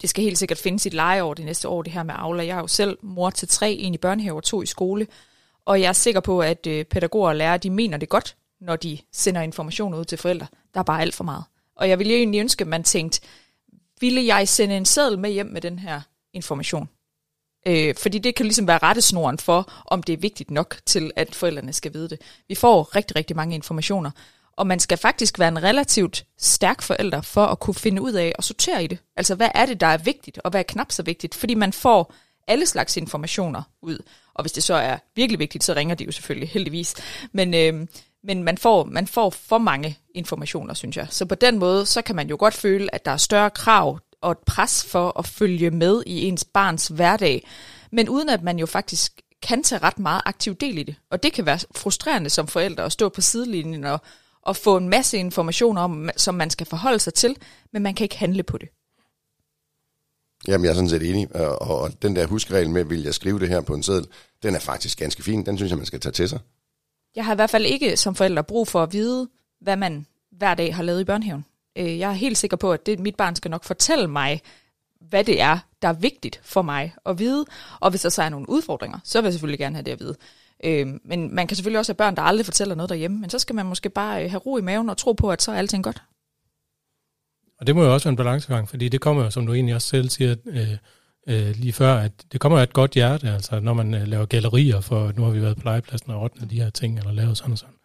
Det 0.02 0.10
skal 0.10 0.24
helt 0.24 0.38
sikkert 0.38 0.58
finde 0.58 0.80
sit 0.80 0.94
leje 0.94 1.22
over 1.22 1.34
det 1.34 1.46
næste 1.46 1.68
år, 1.68 1.82
det 1.82 1.94
her 1.94 2.04
med 2.04 2.14
Aula. 2.18 2.46
Jeg 2.46 2.58
er 2.58 2.62
jo 2.62 2.68
selv 2.68 2.98
mor 3.02 3.30
til 3.30 3.48
tre, 3.48 3.72
en 3.74 3.94
i 3.94 3.98
børnehave 3.98 4.38
og 4.38 4.44
to 4.44 4.62
i 4.62 4.66
skole, 4.66 5.08
og 5.66 5.82
jeg 5.82 5.88
er 5.88 5.94
sikker 5.94 6.22
på, 6.22 6.42
at 6.42 6.68
øh, 6.68 6.86
pædagoger 6.86 7.30
og 7.30 7.36
lærere, 7.36 7.58
de 7.58 7.70
mener 7.70 7.98
det 7.98 8.10
godt, 8.10 8.36
når 8.62 8.76
de 8.76 8.98
sender 9.12 9.42
information 9.42 9.94
ud 9.94 10.06
til 10.06 10.18
forældre. 10.18 10.48
Der 10.74 10.80
er 10.80 10.84
bare 10.84 11.02
alt 11.02 11.16
for 11.16 11.24
meget. 11.24 11.44
Og 11.76 11.90
jeg 11.90 12.00
ville 12.00 12.14
egentlig 12.14 12.40
ønske, 12.40 12.62
at 12.62 12.68
man 12.68 12.84
tænkte, 12.84 13.22
ville 14.00 14.26
jeg 14.26 14.48
sende 14.48 14.78
en 14.78 14.86
seddel 14.86 15.20
med 15.20 15.32
hjem 15.32 15.46
med 15.46 15.62
den 15.62 15.80
her 15.80 16.02
information? 16.34 16.90
Øh, 17.66 17.96
fordi 17.96 18.20
det 18.20 18.36
kan 18.36 18.46
ligesom 18.46 18.68
være 18.68 18.78
rettesnoren 18.78 19.38
for, 19.38 19.72
om 19.86 20.04
det 20.04 20.14
er 20.14 20.18
vigtigt 20.18 20.52
nok 20.52 20.78
til, 20.86 21.12
at 21.16 21.36
forældrene 21.36 21.74
skal 21.74 21.94
vide 21.94 22.10
det. 22.10 22.22
Vi 22.48 22.56
får 22.56 22.96
rigtig, 22.96 23.16
rigtig 23.16 23.36
mange 23.36 23.56
informationer, 23.56 24.12
og 24.58 24.68
man 24.68 24.80
skal 24.80 24.98
faktisk 24.98 25.40
være 25.40 25.48
en 25.48 25.64
relativt 25.64 26.26
stærk 26.40 26.82
forælder 26.82 27.22
for 27.22 27.46
at 27.46 27.60
kunne 27.60 27.76
finde 27.76 28.02
ud 28.02 28.14
af 28.14 28.34
og 28.38 28.44
sortere 28.44 28.84
i 28.84 28.88
det. 28.88 28.98
Altså, 29.18 29.36
hvad 29.36 29.50
er 29.56 29.66
det, 29.66 29.82
der 29.82 29.88
er 29.88 29.98
vigtigt, 29.98 30.40
og 30.44 30.52
hvad 30.52 30.60
er 30.60 30.64
knap 30.64 30.92
så 30.92 31.04
vigtigt? 31.04 31.36
Fordi 31.36 31.54
man 31.54 31.74
får 31.74 32.14
alle 32.48 32.66
slags 32.66 32.98
informationer 32.98 33.64
ud. 33.82 33.98
Og 34.34 34.44
hvis 34.44 34.52
det 34.52 34.64
så 34.64 34.74
er 34.74 34.98
virkelig 35.16 35.40
vigtigt, 35.40 35.64
så 35.64 35.74
ringer 35.74 35.96
de 35.96 36.04
jo 36.04 36.12
selvfølgelig 36.12 36.50
heldigvis. 36.50 36.96
Men, 37.32 37.54
øh, 37.54 37.88
men 38.24 38.44
man, 38.44 38.58
får, 38.58 38.84
man 38.84 39.08
får 39.08 39.30
for 39.30 39.58
mange 39.58 39.98
informationer, 40.16 40.74
synes 40.74 40.98
jeg. 40.98 41.08
Så 41.10 41.26
på 41.26 41.36
den 41.36 41.60
måde, 41.60 41.86
så 41.86 42.02
kan 42.02 42.16
man 42.16 42.30
jo 42.30 42.36
godt 42.40 42.54
føle, 42.54 42.96
at 42.96 43.06
der 43.06 43.12
er 43.12 43.18
større 43.18 43.50
krav 43.50 44.00
og 44.24 44.32
et 44.32 44.38
pres 44.38 44.86
for 44.86 45.20
at 45.20 45.28
følge 45.28 45.72
med 45.72 46.04
i 46.06 46.26
ens 46.28 46.46
barns 46.46 46.88
hverdag. 46.88 47.48
Men 47.92 48.10
uden 48.10 48.30
at 48.30 48.44
man 48.44 48.60
jo 48.60 48.66
faktisk 48.66 49.22
kan 49.42 49.64
tage 49.64 49.84
ret 49.84 50.00
meget 50.00 50.22
aktiv 50.26 50.56
del 50.56 50.78
i 50.78 50.84
det. 50.84 50.96
Og 51.12 51.24
det 51.24 51.34
kan 51.34 51.46
være 51.46 51.60
frustrerende 51.76 52.30
som 52.30 52.48
forældre 52.48 52.84
at 52.84 52.92
stå 52.92 53.10
på 53.10 53.22
sidelinjen 53.22 53.84
og, 53.84 54.02
og 54.42 54.56
få 54.56 54.78
en 54.78 54.90
masse 54.90 55.18
informationer 55.18 55.82
om, 55.82 56.10
som 56.18 56.36
man 56.36 56.50
skal 56.50 56.68
forholde 56.68 57.00
sig 57.00 57.14
til, 57.14 57.36
men 57.74 57.84
man 57.84 57.96
kan 57.96 58.06
ikke 58.06 58.18
handle 58.18 58.44
på 58.44 58.58
det. 58.58 58.70
Jamen, 60.48 60.66
jeg 60.66 60.72
er 60.72 60.76
sådan 60.76 60.90
set 60.90 61.10
enig, 61.10 61.36
og, 61.36 61.62
og 61.62 62.02
den 62.02 62.16
der 62.16 62.28
huskregel 62.28 62.70
med, 62.70 62.84
vil 62.86 63.04
jeg 63.04 63.14
skrive 63.14 63.40
det 63.40 63.50
her 63.50 63.62
på 63.62 63.74
en 63.74 63.84
seddel, 63.84 64.08
den 64.44 64.56
er 64.56 64.60
faktisk 64.60 65.00
ganske 65.00 65.24
fin. 65.24 65.46
Den 65.46 65.58
synes 65.58 65.70
jeg, 65.70 65.78
man 65.78 65.86
skal 65.86 66.00
tage 66.00 66.14
til 66.14 66.30
sig. 66.30 66.40
Jeg 67.16 67.26
har 67.26 67.34
i 67.34 67.36
hvert 67.36 67.50
fald 67.50 67.66
ikke 67.66 67.98
som 67.98 68.16
forælder 68.16 68.42
brug 68.42 68.68
for 68.68 68.84
at 68.84 68.94
vide, 68.94 69.30
hvad 69.62 69.76
man 69.76 70.06
hver 70.32 70.56
dag 70.56 70.76
har 70.76 70.84
lavet 70.84 71.02
i 71.02 71.04
børnehaven. 71.04 71.46
Øh, 71.76 72.00
jeg 72.00 72.10
er 72.10 72.14
helt 72.14 72.38
sikker 72.38 72.58
på, 72.58 72.72
at 72.72 72.86
det, 72.86 73.00
mit 73.00 73.16
barn 73.16 73.36
skal 73.36 73.52
nok 73.52 73.64
fortælle 73.64 74.08
mig, 74.08 74.42
hvad 75.10 75.24
det 75.24 75.42
er, 75.42 75.60
der 75.82 75.88
er 75.88 75.94
vigtigt 75.94 76.40
for 76.44 76.62
mig 76.62 76.96
at 77.06 77.20
vide. 77.20 77.46
Og 77.80 77.90
hvis 77.90 78.02
der 78.02 78.10
så 78.10 78.24
er 78.24 78.30
nogle 78.30 78.50
udfordringer, 78.50 79.00
så 79.04 79.22
vil 79.22 79.26
jeg 79.26 79.34
selvfølgelig 79.34 79.60
gerne 79.60 79.76
have 79.76 79.84
det 79.84 79.92
at 79.92 80.00
vide. 80.00 80.16
Øh, 80.64 80.88
men 81.06 81.36
man 81.36 81.48
kan 81.48 81.58
selvfølgelig 81.58 81.80
også 81.80 81.92
have 81.92 81.98
børn, 81.98 82.16
der 82.16 82.22
aldrig 82.22 82.46
fortæller 82.46 82.76
noget 82.76 82.90
derhjemme, 82.90 83.20
men 83.20 83.30
så 83.30 83.40
skal 83.40 83.56
man 83.56 83.66
måske 83.66 83.90
bare 83.90 84.24
øh, 84.24 84.30
have 84.30 84.40
ro 84.40 84.58
i 84.58 84.62
maven 84.62 84.90
og 84.90 84.98
tro 84.98 85.14
på, 85.14 85.32
at 85.32 85.42
så 85.42 85.52
er 85.52 85.56
alting 85.56 85.84
godt. 85.84 86.04
Og 87.60 87.68
det 87.68 87.76
må 87.76 87.84
jo 87.84 87.94
også 87.94 88.06
være 88.06 88.12
en 88.12 88.18
balancegang, 88.18 88.70
fordi 88.70 88.90
det 88.90 89.02
kommer 89.02 89.24
jo, 89.24 89.30
som 89.30 89.46
du 89.46 89.54
egentlig 89.54 89.76
også 89.76 89.88
selv 89.88 90.10
siger 90.10 90.36
øh, 90.46 90.78
øh, 91.28 91.56
lige 91.56 91.74
før, 91.74 91.96
at 91.96 92.12
det 92.32 92.42
kommer 92.42 92.60
af 92.60 92.64
et 92.64 92.74
godt 92.74 92.92
hjerte, 92.92 93.30
altså 93.30 93.60
når 93.60 93.74
man 93.74 93.94
øh, 93.94 94.08
laver 94.08 94.26
gallerier, 94.26 94.82
for 94.82 95.12
nu 95.16 95.24
har 95.24 95.32
vi 95.32 95.42
været 95.42 95.58
på 95.58 95.70
legepladsen 95.70 96.12
og 96.12 96.22
ordnet 96.22 96.50
de 96.50 96.62
her 96.62 96.70
ting, 96.70 96.98
eller 96.98 97.12
lavet 97.12 97.38
sådan 97.38 97.52
og 97.52 97.58
sådan. 97.58 97.76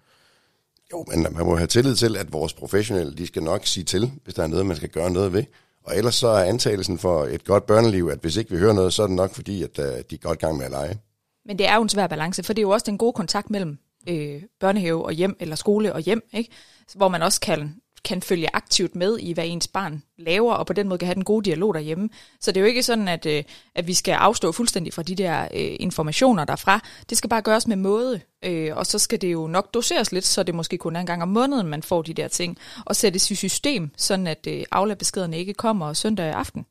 Jo, 0.92 1.04
men 1.08 1.22
man 1.22 1.46
må 1.46 1.56
have 1.56 1.66
tillid 1.66 1.96
til, 1.96 2.16
at 2.16 2.32
vores 2.32 2.52
professionelle, 2.52 3.14
de 3.14 3.26
skal 3.26 3.42
nok 3.42 3.66
sige 3.66 3.84
til, 3.84 4.12
hvis 4.24 4.34
der 4.34 4.42
er 4.42 4.46
noget, 4.46 4.66
man 4.66 4.76
skal 4.76 4.88
gøre 4.88 5.10
noget 5.10 5.32
ved. 5.32 5.44
Og 5.84 5.96
ellers 5.96 6.14
så 6.14 6.28
er 6.28 6.44
antagelsen 6.44 6.98
for 6.98 7.24
et 7.24 7.44
godt 7.44 7.66
børneliv, 7.66 8.08
at 8.12 8.18
hvis 8.18 8.36
ikke 8.36 8.50
vi 8.50 8.56
hører 8.56 8.72
noget, 8.72 8.92
så 8.92 9.02
er 9.02 9.06
det 9.06 9.16
nok 9.16 9.34
fordi, 9.34 9.62
at 9.62 9.78
uh, 9.78 9.84
de 9.84 9.90
er 10.14 10.16
godt 10.16 10.38
gang 10.38 10.56
med 10.56 10.64
at 10.64 10.70
lege. 10.70 10.98
Men 11.44 11.58
det 11.58 11.68
er 11.68 11.74
jo 11.76 11.82
en 11.82 11.88
svær 11.88 12.06
balance, 12.06 12.42
for 12.42 12.52
det 12.52 12.58
er 12.58 12.62
jo 12.62 12.70
også 12.70 12.84
den 12.86 12.98
gode 12.98 13.12
kontakt 13.12 13.50
mellem 13.50 13.78
øh, 14.08 14.42
børnehave 14.60 15.04
og 15.04 15.12
hjem, 15.12 15.36
eller 15.40 15.56
skole 15.56 15.92
og 15.92 16.00
hjem, 16.00 16.22
ikke? 16.32 16.50
hvor 16.94 17.08
man 17.08 17.22
også 17.22 17.40
kan 17.40 17.80
kan 18.04 18.22
følge 18.22 18.56
aktivt 18.56 18.96
med 18.96 19.18
i, 19.18 19.32
hvad 19.32 19.44
ens 19.46 19.68
barn 19.68 20.02
laver, 20.18 20.54
og 20.54 20.66
på 20.66 20.72
den 20.72 20.88
måde 20.88 20.98
kan 20.98 21.06
have 21.06 21.14
den 21.14 21.24
gode 21.24 21.44
dialog 21.44 21.74
derhjemme. 21.74 22.08
Så 22.40 22.52
det 22.52 22.56
er 22.56 22.60
jo 22.60 22.66
ikke 22.66 22.82
sådan, 22.82 23.08
at, 23.08 23.26
øh, 23.26 23.44
at 23.74 23.86
vi 23.86 23.94
skal 23.94 24.12
afstå 24.12 24.52
fuldstændig 24.52 24.92
fra 24.92 25.02
de 25.02 25.14
der 25.14 25.42
øh, 25.54 25.76
informationer 25.80 26.44
derfra. 26.44 26.80
Det 27.10 27.18
skal 27.18 27.30
bare 27.30 27.42
gøres 27.42 27.66
med 27.66 27.76
måde, 27.76 28.20
øh, 28.44 28.76
og 28.76 28.86
så 28.86 28.98
skal 28.98 29.20
det 29.20 29.32
jo 29.32 29.46
nok 29.46 29.74
doseres 29.74 30.12
lidt, 30.12 30.24
så 30.24 30.42
det 30.42 30.54
måske 30.54 30.78
kun 30.78 30.96
er 30.96 31.00
en 31.00 31.06
gang 31.06 31.22
om 31.22 31.28
måneden, 31.28 31.66
man 31.66 31.82
får 31.82 32.02
de 32.02 32.14
der 32.14 32.28
ting, 32.28 32.58
og 32.84 32.96
sættes 32.96 33.30
i 33.30 33.34
system, 33.34 33.90
sådan 33.96 34.26
at 34.26 34.46
øh, 34.48 34.64
aflabeskederne 34.72 35.38
ikke 35.38 35.54
kommer 35.54 35.92
søndag 35.92 36.32
aften. 36.32 36.66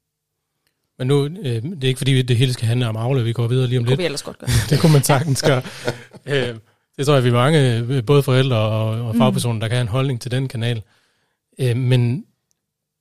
Men 0.98 1.08
nu, 1.08 1.26
øh, 1.26 1.64
det 1.64 1.84
er 1.84 1.88
ikke 1.88 1.98
fordi, 1.98 2.22
det 2.22 2.38
hele 2.38 2.54
skal 2.54 2.68
handle 2.68 2.88
om 2.88 2.96
aflad, 2.96 3.24
vi 3.24 3.34
går 3.34 3.48
videre 3.48 3.68
lige 3.68 3.80
om 3.80 3.86
det 3.86 3.90
lidt. 3.90 3.98
Det 3.98 4.04
vi 4.04 4.06
ellers 4.06 4.24
godt 4.24 4.40
gøre. 4.40 4.50
det 4.70 4.80
kunne 4.80 4.94
man 4.94 5.04
sagtens 5.04 5.42
gøre. 5.42 5.62
øh, 6.26 6.56
det 6.98 7.06
tror 7.06 7.14
jeg, 7.14 7.24
vi 7.24 7.30
er 7.30 7.34
mange, 7.34 7.78
øh, 7.78 8.06
både 8.06 8.24
forældre 8.24 8.58
og, 8.58 9.08
og 9.08 9.16
fagpersoner, 9.16 9.54
mm. 9.54 9.60
der 9.60 9.68
kan 9.68 9.76
have 9.78 9.82
en 9.82 9.88
holdning 9.88 10.22
til 10.22 10.32
den 10.32 10.48
kanal. 10.48 10.82
Øh, 11.60 11.78
men 11.78 12.26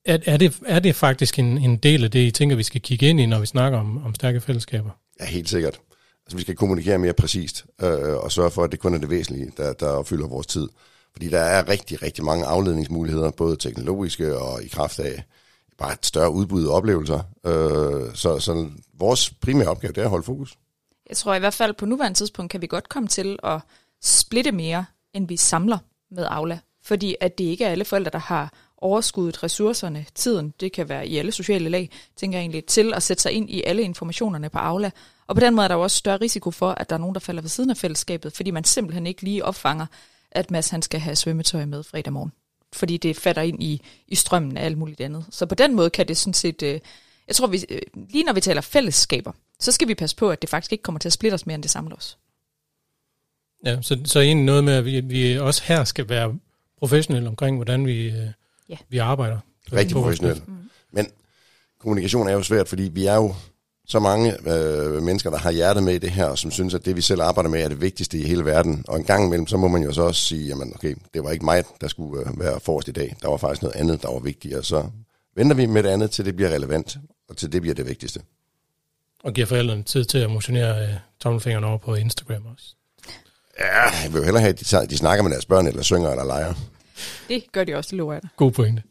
er, 0.05 0.19
er, 0.27 0.37
det, 0.37 0.61
er 0.67 0.79
det 0.79 0.95
faktisk 0.95 1.39
en, 1.39 1.59
en 1.59 1.77
del 1.77 2.05
af 2.05 2.11
det, 2.11 2.21
I 2.21 2.31
tænker, 2.31 2.57
vi 2.57 2.63
skal 2.63 2.81
kigge 2.81 3.09
ind 3.09 3.21
i, 3.21 3.27
når 3.27 3.41
vi 3.41 3.47
snakker 3.47 3.79
om, 3.79 4.05
om 4.05 4.15
stærke 4.15 4.41
fællesskaber? 4.41 4.91
Ja, 5.21 5.25
helt 5.25 5.49
sikkert. 5.49 5.81
Altså, 6.27 6.37
vi 6.37 6.43
skal 6.43 6.57
kommunikere 6.57 6.99
mere 6.99 7.13
præcist, 7.13 7.67
øh, 7.83 8.17
og 8.17 8.33
sørge 8.33 8.51
for, 8.51 8.65
at 8.65 8.73
det 8.73 8.81
kun 8.81 8.95
er 8.95 8.99
det 8.99 9.11
væsentlige, 9.11 9.53
der, 9.57 9.73
der 9.73 9.89
opfylder 9.89 10.29
vores 10.29 10.47
tid. 10.47 10.69
Fordi 11.13 11.29
der 11.29 11.41
er 11.41 11.69
rigtig, 11.69 12.03
rigtig 12.03 12.25
mange 12.25 12.45
afledningsmuligheder, 12.45 13.31
både 13.31 13.57
teknologiske 13.57 14.39
og 14.39 14.63
i 14.63 14.69
kraft 14.69 14.99
af 14.99 15.23
bare 15.79 15.93
et 15.93 16.07
større 16.07 16.31
udbud 16.31 16.67
af 16.67 16.77
oplevelser. 16.77 17.21
Øh, 17.47 18.15
så, 18.15 18.39
så 18.39 18.71
vores 18.95 19.31
primære 19.31 19.69
opgave, 19.69 19.93
det 19.93 20.01
er 20.01 20.05
at 20.05 20.11
holde 20.11 20.25
fokus. 20.25 20.59
Jeg 21.09 21.17
tror 21.17 21.35
i 21.35 21.39
hvert 21.39 21.55
fald 21.55 21.75
på 21.75 21.87
nuværende 21.87 22.19
tidspunkt, 22.19 22.51
kan 22.51 22.63
vi 22.63 22.67
godt 22.67 22.89
komme 22.89 23.09
til 23.09 23.39
at 23.43 23.61
splitte 24.03 24.53
mere, 24.53 24.85
end 25.15 25.29
vi 25.29 25.37
samler 25.37 25.79
med 26.11 26.27
Aula 26.31 26.59
fordi 26.87 27.17
at 27.21 27.39
det 27.39 27.45
ikke 27.45 27.65
er 27.65 27.71
alle 27.71 27.85
forældre, 27.85 28.11
der 28.11 28.19
har 28.19 28.53
overskuddet 28.79 29.43
ressourcerne, 29.43 30.07
tiden, 30.15 30.55
det 30.61 30.73
kan 30.73 30.89
være 30.89 31.09
i 31.09 31.19
alle 31.19 31.33
sociale 31.33 31.69
lag, 31.69 31.91
tænker 32.17 32.39
jeg 32.39 32.43
egentlig, 32.43 32.65
til 32.65 32.95
at 32.95 33.03
sætte 33.03 33.23
sig 33.23 33.33
ind 33.33 33.51
i 33.51 33.63
alle 33.63 33.83
informationerne 33.83 34.49
på 34.49 34.59
Aula. 34.59 34.91
Og 35.27 35.37
på 35.37 35.41
den 35.41 35.55
måde 35.55 35.65
er 35.65 35.69
der 35.69 35.75
jo 35.75 35.83
også 35.83 35.97
større 35.97 36.17
risiko 36.17 36.51
for, 36.51 36.71
at 36.71 36.91
der 36.91 36.97
er 36.97 37.01
nogen, 37.01 37.15
der 37.15 37.21
falder 37.21 37.43
ved 37.43 37.49
siden 37.49 37.71
af 37.71 37.77
fællesskabet, 37.77 38.33
fordi 38.33 38.51
man 38.51 38.65
simpelthen 38.65 39.07
ikke 39.07 39.23
lige 39.23 39.45
opfanger, 39.45 39.87
at 40.31 40.51
Mads 40.51 40.69
han 40.69 40.83
skal 40.83 41.01
have 41.01 41.17
svømmetøj 41.17 41.65
med 41.65 41.83
fredag 41.83 42.13
morgen. 42.13 42.33
Fordi 42.73 42.97
det 42.97 43.17
fatter 43.17 43.43
ind 43.43 43.63
i, 43.63 43.81
i 44.09 44.15
strømmen 44.15 44.57
af 44.57 44.65
alt 44.65 44.79
muligt 44.79 45.01
andet. 45.01 45.25
Så 45.31 45.47
på 45.47 45.55
den 45.55 45.75
måde 45.75 45.91
kan 45.91 46.09
det 46.09 46.17
sådan 46.17 46.35
set, 46.35 46.63
øh, 46.63 46.81
jeg 47.29 47.37
tror, 47.37 47.47
vi, 47.47 47.65
øh, 47.69 47.81
lige 48.11 48.25
når 48.25 48.33
vi 48.33 48.41
taler 48.41 48.61
fællesskaber, 48.61 49.33
så 49.61 49.73
skal 49.73 49.89
vi 49.89 49.95
passe 49.95 50.17
på, 50.17 50.31
at 50.31 50.43
det 50.43 50.51
faktisk 50.51 50.73
ikke 50.73 50.83
kommer 50.83 50.99
til 50.99 51.09
at 51.09 51.13
splitte 51.13 51.35
os 51.35 51.47
mere, 51.47 51.55
end 51.55 51.63
det 51.63 51.71
samler 51.71 51.97
os. 51.97 52.19
Ja, 53.65 53.83
så, 53.83 53.99
så 54.05 54.21
egentlig 54.21 54.45
noget 54.45 54.65
med, 54.65 54.73
at 54.73 54.85
vi, 54.85 55.01
vi 55.01 55.39
også 55.39 55.63
her 55.65 55.85
skal 55.85 56.09
være 56.09 56.35
professionelle 56.79 57.29
omkring, 57.29 57.57
hvordan 57.57 57.87
vi, 57.87 58.07
øh, 58.07 58.27
Ja. 58.69 58.77
vi 58.89 58.99
arbejder. 58.99 59.39
Rigtig 59.73 59.95
professionelle. 59.97 60.43
Men 60.93 61.07
kommunikation 61.81 62.29
er 62.29 62.33
jo 62.33 62.43
svært, 62.43 62.69
fordi 62.69 62.83
vi 62.83 63.07
er 63.07 63.15
jo 63.15 63.35
så 63.87 63.99
mange 63.99 64.49
øh, 64.49 65.03
mennesker, 65.03 65.31
der 65.31 65.39
har 65.39 65.51
hjertet 65.51 65.83
med 65.83 65.95
i 65.95 65.99
det 65.99 66.11
her, 66.11 66.25
og 66.25 66.39
som 66.39 66.51
synes, 66.51 66.75
at 66.75 66.85
det, 66.85 66.97
vi 66.97 67.01
selv 67.01 67.21
arbejder 67.23 67.51
med, 67.51 67.63
er 67.63 67.69
det 67.69 67.81
vigtigste 67.81 68.19
i 68.19 68.23
hele 68.27 68.45
verden. 68.45 68.85
Og 68.89 68.97
en 68.99 69.05
gang 69.05 69.27
imellem, 69.27 69.47
så 69.47 69.57
må 69.57 69.69
man 69.69 69.83
jo 69.83 69.93
så 69.93 70.03
også 70.03 70.21
sige, 70.21 70.47
jamen 70.49 70.73
okay, 70.75 70.95
det 71.15 71.25
var 71.25 71.31
ikke 71.31 71.45
mig, 71.45 71.65
der 71.81 71.89
skulle 71.89 72.21
øh, 72.31 72.41
være 72.41 72.61
forrest 72.61 72.89
i 72.89 72.93
dag. 72.93 73.17
Der 73.23 73.29
var 73.29 73.37
faktisk 73.37 73.63
noget 73.63 73.77
andet, 73.77 74.03
der 74.03 74.13
var 74.13 74.19
vigtigere. 74.19 74.63
Så 74.65 74.91
venter 75.37 75.57
vi 75.57 75.67
med 75.67 75.83
det 75.83 75.89
andet, 75.89 76.11
til 76.11 76.25
det 76.25 76.37
bliver 76.37 76.51
relevant, 76.51 76.99
og 77.29 77.37
til 77.37 77.53
det 77.53 77.63
bliver 77.63 77.75
det 77.75 77.89
vigtigste. 77.89 78.21
Og 79.25 79.33
giver 79.33 79.47
forældrene 79.47 79.83
tid 79.83 80.05
til 80.05 80.19
at 80.19 80.31
motionere 80.31 80.83
øh, 80.83 80.95
tommelfingeren 81.21 81.65
over 81.65 81.79
på 81.79 81.95
Instagram 81.95 82.47
også. 82.47 82.75
Ja, 83.59 84.03
jeg 84.05 84.13
vil 84.13 84.19
jo 84.19 84.25
hellere 84.25 84.41
have, 84.41 84.51
at 84.51 84.61
de, 84.61 84.87
de 84.91 84.97
snakker 84.97 85.23
med 85.23 85.31
deres 85.31 85.47
børn, 85.47 85.67
eller 85.67 85.83
synger, 85.83 86.11
eller 86.11 86.25
leger. 86.25 86.55
Det 87.29 87.45
gør 87.53 87.65
de 87.65 87.75
også, 87.75 87.89
det 87.91 87.99
lover 87.99 88.13
jeg 88.13 88.23
dig. 88.23 88.31
God 88.37 88.53
pointe. 88.53 88.83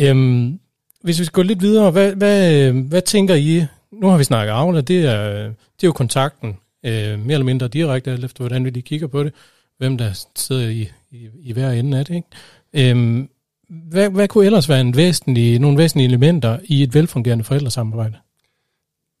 Øhm, 0.00 0.60
hvis 1.02 1.18
vi 1.20 1.24
skal 1.24 1.34
gå 1.34 1.42
lidt 1.42 1.60
videre, 1.60 1.90
hvad, 1.90 2.12
hvad, 2.12 2.54
øh, 2.54 2.86
hvad 2.86 3.02
tænker 3.02 3.34
I? 3.34 3.66
Nu 3.92 4.08
har 4.08 4.16
vi 4.16 4.24
snakket 4.24 4.52
Aula, 4.52 4.80
det 4.80 5.04
er, 5.04 5.42
det 5.44 5.82
er 5.82 5.86
jo 5.88 5.92
kontakten, 5.92 6.48
øh, 6.84 7.18
mere 7.18 7.32
eller 7.32 7.44
mindre 7.44 7.68
direkte, 7.68 8.10
alt 8.10 8.24
efter 8.24 8.42
hvordan 8.42 8.64
vi 8.64 8.70
lige 8.70 8.82
kigger 8.82 9.06
på 9.06 9.24
det, 9.24 9.32
hvem 9.78 9.98
der 9.98 10.26
sidder 10.36 10.68
i, 10.68 10.90
i, 11.10 11.28
i 11.42 11.52
hver 11.52 11.70
ende 11.70 11.98
af 11.98 12.04
det. 12.04 12.14
Ikke? 12.14 12.90
Øhm, 12.90 13.28
hvad, 13.68 14.10
hvad 14.10 14.28
kunne 14.28 14.46
ellers 14.46 14.68
være 14.68 14.80
en 14.80 14.96
væsentlig, 14.96 15.58
nogle 15.58 15.78
væsentlige 15.78 16.08
elementer 16.08 16.58
i 16.64 16.82
et 16.82 16.94
velfungerende 16.94 17.44
forældresamarbejde? 17.44 18.16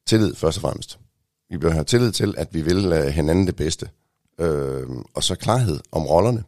Tillid 0.06 0.34
først 0.34 0.58
og 0.58 0.62
fremmest. 0.62 0.98
Vi 1.50 1.58
bør 1.58 1.70
have 1.70 1.84
tillid 1.84 2.12
til, 2.12 2.34
at 2.38 2.48
vi 2.52 2.62
vil 2.62 2.92
uh, 2.92 3.06
hinanden 3.06 3.46
det 3.46 3.56
bedste. 3.56 3.88
Øh, 4.38 4.88
og 5.14 5.22
så 5.22 5.34
klarhed 5.34 5.80
om 5.92 6.06
rollerne. 6.06 6.44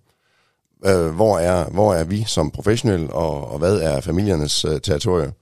Øh, 0.85 1.15
hvor, 1.15 1.39
er, 1.39 1.71
hvor 1.71 1.95
er 1.95 2.05
vi 2.05 2.25
som 2.25 2.51
professionelle, 2.51 3.13
og, 3.13 3.51
og 3.51 3.59
hvad 3.59 3.77
er 3.81 4.01
familiernes 4.01 4.65
øh, 4.65 4.81
territorium? 4.81 5.33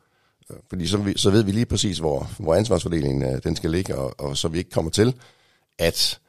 Øh, 0.51 0.57
fordi 0.69 0.87
så, 0.87 0.99
vi, 0.99 1.13
så 1.17 1.31
ved 1.31 1.43
vi 1.43 1.53
lige 1.53 1.67
præcis, 1.67 1.99
hvor, 1.99 2.31
hvor 2.39 2.55
ansvarsfordelingen 2.55 3.23
øh, 3.23 3.43
den 3.45 3.57
skal 3.57 3.71
ligge, 3.71 3.97
og, 3.97 4.15
og 4.21 4.37
så 4.37 4.49
vi 4.49 4.59
ikke 4.59 4.71
kommer 4.71 4.91
til 4.91 5.15
at, 5.79 6.21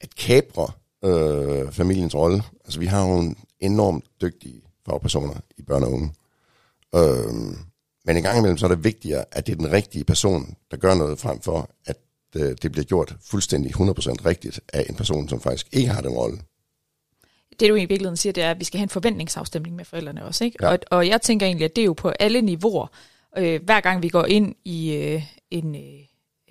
at 0.00 0.14
kapre 0.16 0.68
øh, 1.04 1.72
familiens 1.72 2.14
rolle. 2.14 2.42
Altså 2.64 2.80
vi 2.80 2.86
har 2.86 3.08
jo 3.08 3.18
en 3.18 3.36
enormt 3.60 4.04
dygtige 4.20 4.62
fagpersoner 4.86 5.34
i 5.58 5.62
børn 5.62 5.82
og 5.82 5.92
unge. 5.92 6.12
Øh, 6.94 7.34
men 8.04 8.16
en 8.16 8.22
gang 8.22 8.38
imellem, 8.38 8.58
så 8.58 8.66
er 8.66 8.70
det 8.70 8.84
vigtigere, 8.84 9.24
at 9.32 9.46
det 9.46 9.52
er 9.52 9.56
den 9.56 9.72
rigtige 9.72 10.04
person, 10.04 10.54
der 10.70 10.76
gør 10.76 10.94
noget, 10.94 11.18
frem 11.18 11.40
for, 11.40 11.70
at 11.86 11.96
øh, 12.36 12.56
det 12.62 12.72
bliver 12.72 12.84
gjort 12.84 13.14
fuldstændig 13.30 13.74
100% 13.74 13.80
rigtigt 14.26 14.60
af 14.72 14.86
en 14.88 14.94
person, 14.94 15.28
som 15.28 15.40
faktisk 15.40 15.66
ikke 15.72 15.88
har 15.88 16.00
den 16.00 16.10
rolle. 16.10 16.38
det 17.60 17.68
du 17.68 17.74
i 17.74 17.78
virkeligheden 17.78 18.16
siger, 18.16 18.32
det 18.32 18.42
er, 18.42 18.50
at 18.50 18.58
vi 18.60 18.64
skal 18.64 18.78
have 18.78 18.84
en 18.84 18.88
forventningsafstemning 18.88 19.76
med 19.76 19.84
forældrene 19.84 20.24
også. 20.24 20.44
Ikke? 20.44 20.56
Ja. 20.62 20.68
Og, 20.68 20.78
og 20.90 21.08
jeg 21.08 21.22
tænker 21.22 21.46
egentlig, 21.46 21.64
at 21.64 21.76
det 21.76 21.82
er 21.82 21.86
jo 21.86 21.92
på 21.92 22.08
alle 22.08 22.42
niveauer. 22.42 22.86
Øh, 23.38 23.60
hver 23.64 23.80
gang 23.80 24.02
vi 24.02 24.08
går 24.08 24.24
ind 24.24 24.54
i 24.64 24.92
øh, 24.94 25.22
en, 25.50 25.74
øh, 25.74 26.00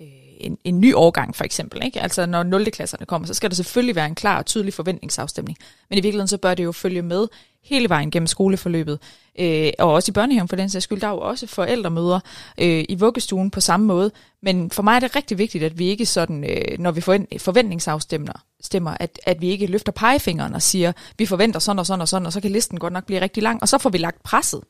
øh, 0.00 0.06
en, 0.40 0.58
en 0.64 0.80
ny 0.80 0.94
årgang 0.94 1.36
for 1.36 1.44
eksempel, 1.44 1.84
ikke? 1.84 2.00
altså 2.00 2.26
når 2.26 2.42
0. 2.42 2.70
klasserne 2.70 3.06
kommer, 3.06 3.26
så 3.26 3.34
skal 3.34 3.50
der 3.50 3.56
selvfølgelig 3.56 3.96
være 3.96 4.06
en 4.06 4.14
klar 4.14 4.38
og 4.38 4.46
tydelig 4.46 4.74
forventningsafstemning. 4.74 5.58
Men 5.88 5.98
i 5.98 6.00
virkeligheden 6.00 6.28
så 6.28 6.38
bør 6.38 6.54
det 6.54 6.64
jo 6.64 6.72
følge 6.72 7.02
med 7.02 7.26
hele 7.62 7.88
vejen 7.88 8.10
gennem 8.10 8.26
skoleforløbet. 8.26 8.98
Øh, 9.38 9.72
og 9.78 9.92
også 9.92 10.10
i 10.10 10.12
børnehaven 10.12 10.48
for 10.48 10.56
den 10.56 10.68
sags 10.68 10.84
skyld, 10.84 11.00
der 11.00 11.06
er 11.06 11.10
jo 11.10 11.20
også 11.20 11.46
forældremøder 11.46 12.20
øh, 12.58 12.84
i 12.88 12.94
vuggestuen 12.94 13.50
på 13.50 13.60
samme 13.60 13.86
måde. 13.86 14.10
Men 14.42 14.70
for 14.70 14.82
mig 14.82 14.96
er 14.96 15.00
det 15.00 15.16
rigtig 15.16 15.38
vigtigt, 15.38 15.64
at 15.64 15.78
vi 15.78 15.86
ikke 15.86 16.06
sådan, 16.06 16.44
øh, 16.44 16.78
når 16.78 16.90
vi 16.90 17.00
forventningsafstemmer, 17.38 18.32
stemmer, 18.60 18.94
at, 19.00 19.20
at 19.26 19.40
vi 19.40 19.48
ikke 19.48 19.66
løfter 19.66 19.92
pegefingeren 19.92 20.54
og 20.54 20.62
siger, 20.62 20.92
vi 21.18 21.26
forventer 21.26 21.60
sådan 21.60 21.78
og 21.78 21.86
sådan 21.86 22.00
og 22.00 22.08
sådan, 22.08 22.26
og 22.26 22.32
så 22.32 22.40
kan 22.40 22.50
listen 22.50 22.78
godt 22.78 22.92
nok 22.92 23.06
blive 23.06 23.20
rigtig 23.20 23.42
lang, 23.42 23.62
og 23.62 23.68
så 23.68 23.78
får 23.78 23.90
vi 23.90 23.98
lagt 23.98 24.22
presset 24.22 24.60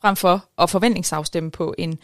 frem 0.00 0.16
for 0.16 0.44
at 0.58 0.70
forventningsafstemme 0.70 1.50
på 1.50 1.74
en 1.78 1.98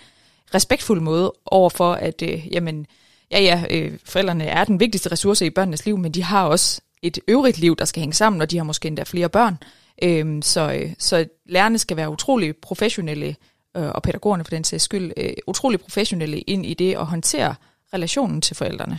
respektfuld 0.54 1.00
måde 1.00 1.32
overfor, 1.46 1.92
at 1.92 2.22
øh, 2.22 2.46
jamen, 2.52 2.86
ja, 3.30 3.40
ja, 3.40 3.64
øh, 3.70 3.98
forældrene 4.04 4.44
er 4.44 4.64
den 4.64 4.80
vigtigste 4.80 5.12
ressource 5.12 5.46
i 5.46 5.50
børnenes 5.50 5.86
liv, 5.86 5.98
men 5.98 6.12
de 6.12 6.22
har 6.22 6.44
også 6.44 6.80
et 7.02 7.18
øvrigt 7.28 7.58
liv, 7.58 7.76
der 7.76 7.84
skal 7.84 8.00
hænge 8.00 8.14
sammen, 8.14 8.42
og 8.42 8.50
de 8.50 8.56
har 8.56 8.64
måske 8.64 8.88
endda 8.88 9.02
flere 9.02 9.28
børn. 9.28 9.58
Øhm, 10.02 10.42
så, 10.42 10.72
øh, 10.72 10.92
så 10.98 11.26
lærerne 11.46 11.78
skal 11.78 11.96
være 11.96 12.10
utrolig 12.10 12.56
professionelle, 12.56 13.36
øh, 13.76 13.88
og 13.88 14.02
pædagogerne 14.02 14.44
for 14.44 14.50
den 14.50 14.64
sags 14.64 14.84
skyld, 14.84 15.12
øh, 15.16 15.32
utrolig 15.46 15.80
professionelle 15.80 16.40
ind 16.40 16.66
i 16.66 16.74
det 16.74 16.94
at 16.94 17.06
håndtere 17.06 17.54
relationen 17.94 18.40
til 18.40 18.56
forældrene. 18.56 18.98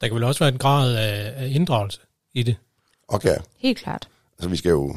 Der 0.00 0.06
kan 0.06 0.14
vel 0.14 0.24
også 0.24 0.44
være 0.44 0.52
en 0.52 0.58
grad 0.58 0.94
af, 0.96 1.44
af 1.44 1.48
inddragelse 1.48 2.00
i 2.34 2.42
det. 2.42 2.56
Okay, 3.08 3.36
Helt 3.58 3.78
klart. 3.78 4.08
altså 4.38 4.48
vi 4.48 4.56
skal 4.56 4.70
jo 4.70 4.96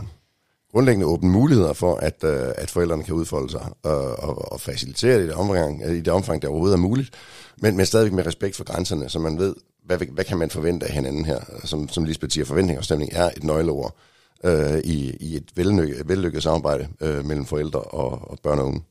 grundlæggende 0.71 1.05
åbne 1.05 1.29
muligheder 1.29 1.73
for, 1.73 1.95
at, 1.95 2.23
øh, 2.23 2.51
at 2.55 2.71
forældrene 2.71 3.03
kan 3.03 3.13
udfolde 3.13 3.51
sig 3.51 3.65
og, 3.83 4.19
og, 4.19 4.51
og 4.51 4.61
facilitere 4.61 5.17
det 5.17 5.23
i 5.23 5.27
det, 5.27 5.33
omfang, 5.33 5.81
i 5.91 6.01
det 6.01 6.07
omfang, 6.07 6.41
der 6.41 6.47
overhovedet 6.47 6.75
er 6.75 6.79
muligt, 6.79 7.09
men, 7.57 7.77
men 7.77 7.85
stadigvæk 7.85 8.13
med 8.13 8.25
respekt 8.25 8.55
for 8.55 8.63
grænserne, 8.63 9.09
så 9.09 9.19
man 9.19 9.37
ved, 9.37 9.55
hvad, 9.85 9.97
hvad 9.97 10.23
kan 10.23 10.37
man 10.37 10.49
forvente 10.49 10.85
af 10.85 10.93
hinanden 10.93 11.25
her. 11.25 11.39
Som, 11.63 11.89
som 11.89 12.03
Lisbeth 12.03 12.33
siger, 12.33 12.45
forventning 12.45 12.79
og 12.79 12.85
stemning 12.85 13.11
er 13.13 13.29
et 13.37 13.43
nøgleord 13.43 13.95
øh, 13.95 14.10
Øh, 14.43 14.79
i, 14.83 15.15
i 15.19 15.35
et 15.35 15.51
vellykket, 15.55 16.09
vellykket 16.09 16.43
samarbejde 16.43 16.87
øh, 17.01 17.25
mellem 17.25 17.45
forældre 17.45 17.79
og, 17.79 18.31
og 18.31 18.39
børn 18.43 18.59
og 18.59 18.65
unge. 18.65 18.81